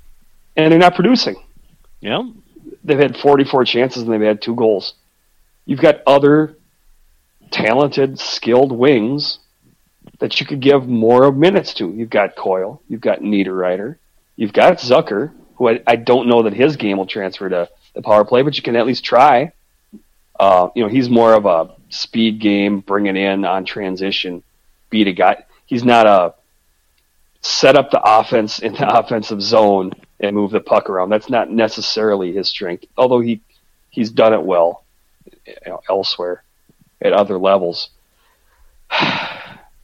[0.56, 1.36] and they're not producing.
[2.00, 2.22] yeah.
[2.84, 4.94] They've had 44 chances and they've had two goals.
[5.64, 6.56] You've got other
[7.50, 9.38] talented, skilled wings
[10.18, 11.92] that you could give more minutes to.
[11.92, 13.96] You've got Coyle, you've got Niederreiter,
[14.36, 18.02] you've got Zucker, who I, I don't know that his game will transfer to the
[18.02, 19.52] power play, but you can at least try.
[20.38, 24.42] Uh, you know, he's more of a speed game, bring it in on transition,
[24.90, 25.44] beat a guy.
[25.66, 26.34] He's not a
[27.42, 31.10] set up the offense in the offensive zone and move the puck around.
[31.10, 33.40] That's not necessarily his strength, although he
[33.90, 34.81] he's done it well
[35.88, 36.42] elsewhere
[37.00, 37.90] at other levels.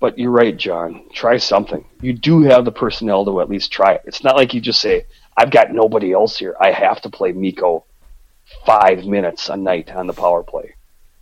[0.01, 1.07] But you're right, John.
[1.13, 1.85] Try something.
[2.01, 4.03] You do have the personnel to at least try it.
[4.05, 5.07] It's not like you just say,
[5.37, 6.55] "I've got nobody else here.
[6.61, 7.85] I have to play Mikko
[8.65, 10.75] five minutes a night on the power play.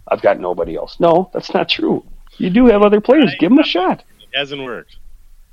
[0.08, 2.04] I've got nobody else." No, that's not true.
[2.36, 3.34] You do have other players.
[3.38, 4.04] Give them a shot.
[4.20, 4.96] It hasn't worked.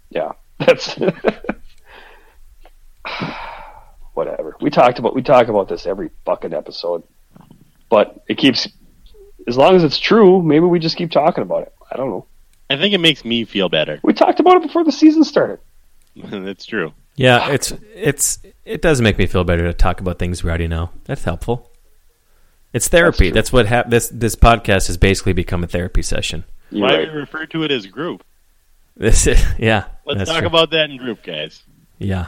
[0.09, 0.97] Yeah, that's
[4.13, 4.57] whatever.
[4.59, 7.03] We talked about we talk about this every fucking episode,
[7.93, 8.67] but it keeps
[9.47, 10.41] as long as it's true.
[10.41, 11.73] Maybe we just keep talking about it.
[11.91, 12.25] I don't know.
[12.71, 13.99] I think it makes me feel better.
[14.01, 15.59] We talked about it before the season started.
[16.15, 16.91] That's true.
[17.15, 20.67] Yeah, it's it's it does make me feel better to talk about things we already
[20.67, 20.89] know.
[21.03, 21.69] That's helpful.
[22.73, 23.25] It's therapy.
[23.25, 23.31] true.
[23.31, 26.45] That's, what hap- this this podcast has basically become a therapy session.
[26.71, 27.05] You're Why right.
[27.05, 28.23] do we refer to it as group?
[28.97, 29.85] This is, yeah.
[30.03, 30.47] Let's talk true.
[30.47, 31.61] about that in group, guys.
[31.99, 32.27] yeah.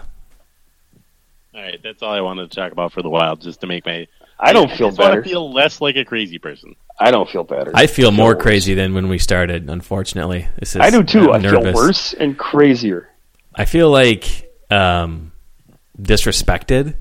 [1.55, 3.87] All right, that's all I wanted to talk about for the Wild, just to make
[3.87, 4.07] my.
[4.39, 5.21] I don't feel just better.
[5.21, 6.75] to feel less like a crazy person.
[6.99, 7.71] I don't feel better.
[7.73, 8.41] I feel more worse.
[8.43, 9.69] crazy than when we started.
[9.69, 11.31] Unfortunately, this is I do too.
[11.31, 11.75] I I'm feel nervous.
[11.75, 13.09] worse and crazier.
[13.53, 15.31] I feel like um,
[16.01, 16.95] disrespected,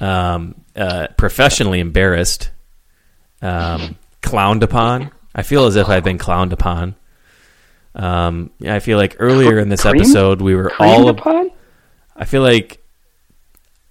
[0.00, 2.50] um, uh, professionally embarrassed,
[3.42, 5.10] um, clowned upon.
[5.34, 6.96] I feel as if I've been clowned upon.
[7.94, 10.00] Um, I feel like earlier in this Creamed?
[10.00, 11.08] episode we were Creamed all.
[11.08, 11.50] upon?
[12.16, 12.82] I feel like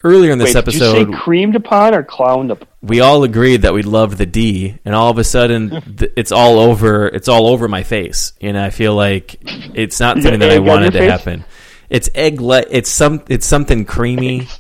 [0.04, 2.68] earlier in this Wait, did you episode say creamed upon or clowned upon?
[2.82, 6.32] we all agreed that we loved the D, and all of a sudden th- it's
[6.32, 7.08] all over.
[7.08, 10.94] It's all over my face, and I feel like it's not something that I wanted
[10.94, 11.12] to face?
[11.12, 11.44] happen.
[11.90, 12.40] It's egg.
[12.42, 13.24] Le- it's some.
[13.30, 14.48] It's something creamy.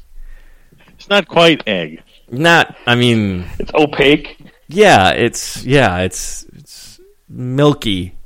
[0.95, 2.03] It's not quite egg.
[2.29, 2.75] Not.
[2.85, 4.37] I mean, It's opaque,
[4.67, 5.11] yeah.
[5.11, 5.99] It's yeah.
[5.99, 6.99] It's it's
[7.29, 8.17] milky.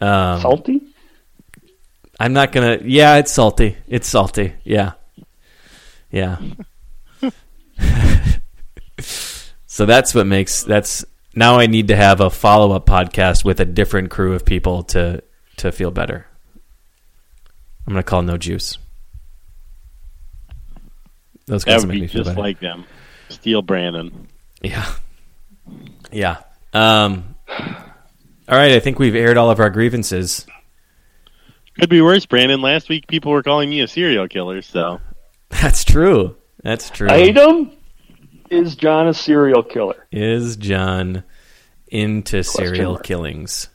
[0.00, 0.82] Um, salty.
[2.18, 2.78] I'm not gonna.
[2.82, 3.76] Yeah, it's salty.
[3.86, 4.54] It's salty.
[4.64, 4.92] Yeah,
[6.10, 6.38] yeah.
[9.66, 11.04] so that's what makes that's
[11.34, 11.58] now.
[11.58, 15.22] I need to have a follow up podcast with a different crew of people to
[15.58, 16.26] to feel better.
[17.86, 18.78] I'm gonna call no juice.
[21.46, 22.40] Those That guys would make be me feel just better.
[22.40, 22.84] like them.
[23.28, 24.28] Steal Brandon.
[24.62, 24.86] Yeah.
[26.12, 26.42] Yeah.
[26.72, 28.72] Um, all right.
[28.72, 30.46] I think we've aired all of our grievances.
[31.78, 32.60] Could be worse, Brandon.
[32.60, 34.62] Last week, people were calling me a serial killer.
[34.62, 35.00] So
[35.50, 36.36] That's true.
[36.62, 37.08] That's true.
[37.10, 37.72] Item
[38.50, 40.06] is John a serial killer?
[40.10, 41.22] Is John
[41.88, 43.04] into serial mark.
[43.04, 43.68] killings?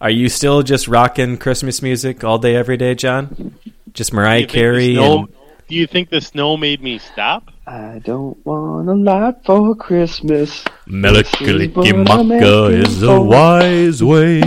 [0.00, 3.54] Are you still just rocking Christmas music all day, every day, John?
[3.92, 5.28] Just Mariah you think the Carey snow- and
[5.68, 7.50] Do you think the snow made me stop?
[7.66, 10.64] I don't want a lot for Christmas.
[10.88, 14.42] Melikilikimaka is a wise way.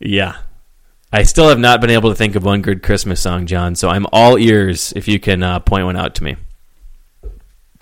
[0.00, 0.36] Yeah.
[1.12, 3.88] I still have not been able to think of one good Christmas song, John, so
[3.90, 6.36] I'm all ears if you can uh, point one out to me.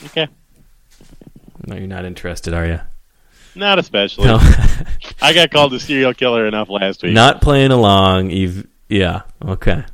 [0.07, 0.29] Okay,
[1.67, 2.81] No, you're not interested, are you?
[3.55, 4.27] not especially.
[4.27, 4.39] No.
[5.23, 7.13] I got called a serial killer enough last week.
[7.13, 8.31] not playing along.
[8.31, 9.85] You've, yeah, okay.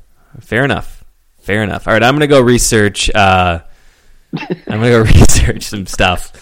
[0.41, 1.05] Fair enough.
[1.41, 1.87] Fair enough.
[1.89, 3.11] All right, I'm going to go research.
[3.15, 3.61] Uh,
[4.39, 6.33] I'm going to go research some stuff.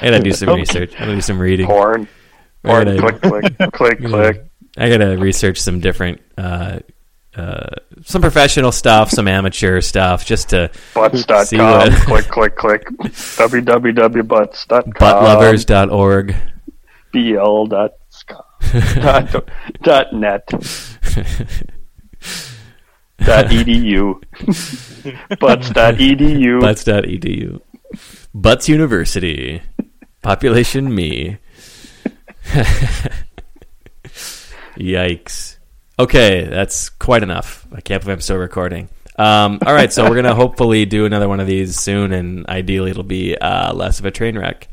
[0.00, 0.92] I got to do some research.
[0.94, 1.66] I'm going to do some reading.
[1.66, 2.08] Porn.
[2.64, 2.96] Porn.
[2.96, 3.20] gotta- click,
[3.58, 4.49] click, click, click.
[4.80, 6.78] I gotta research some different, uh,
[7.36, 7.68] uh,
[8.02, 11.92] some professional stuff, some amateur stuff, just to Butts.com.
[12.06, 12.84] click, click, click.
[13.00, 14.92] www.butts.com.
[14.94, 16.34] buttlovers.org.
[17.12, 17.92] BL dot
[18.94, 19.32] dot,
[19.82, 20.60] dot edu.
[23.18, 24.20] Butts.edu.
[25.38, 26.60] Butts.edu.
[26.60, 27.60] Butts.edu.
[28.32, 29.62] Butts University.
[30.22, 31.38] Population me.
[34.80, 35.58] Yikes.
[35.98, 37.66] Okay, that's quite enough.
[37.72, 38.88] I can't believe I'm still recording.
[39.16, 42.90] Um, all right, so we're gonna hopefully do another one of these soon, and ideally
[42.90, 44.68] it'll be uh, less of a train wreck.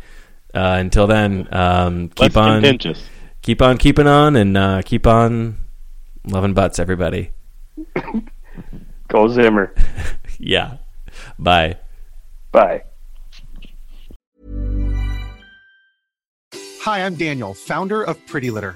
[0.54, 3.04] Uh, until then, um, keep Less on contentious.
[3.42, 5.58] keep on keeping on, and uh, keep on
[6.26, 7.32] loving butts, everybody.
[9.10, 9.74] Go Zimmer.
[10.40, 10.78] Yeah.
[11.40, 11.78] Bye.
[12.52, 12.84] Bye.
[16.82, 18.76] Hi, I'm Daniel, founder of Pretty Litter.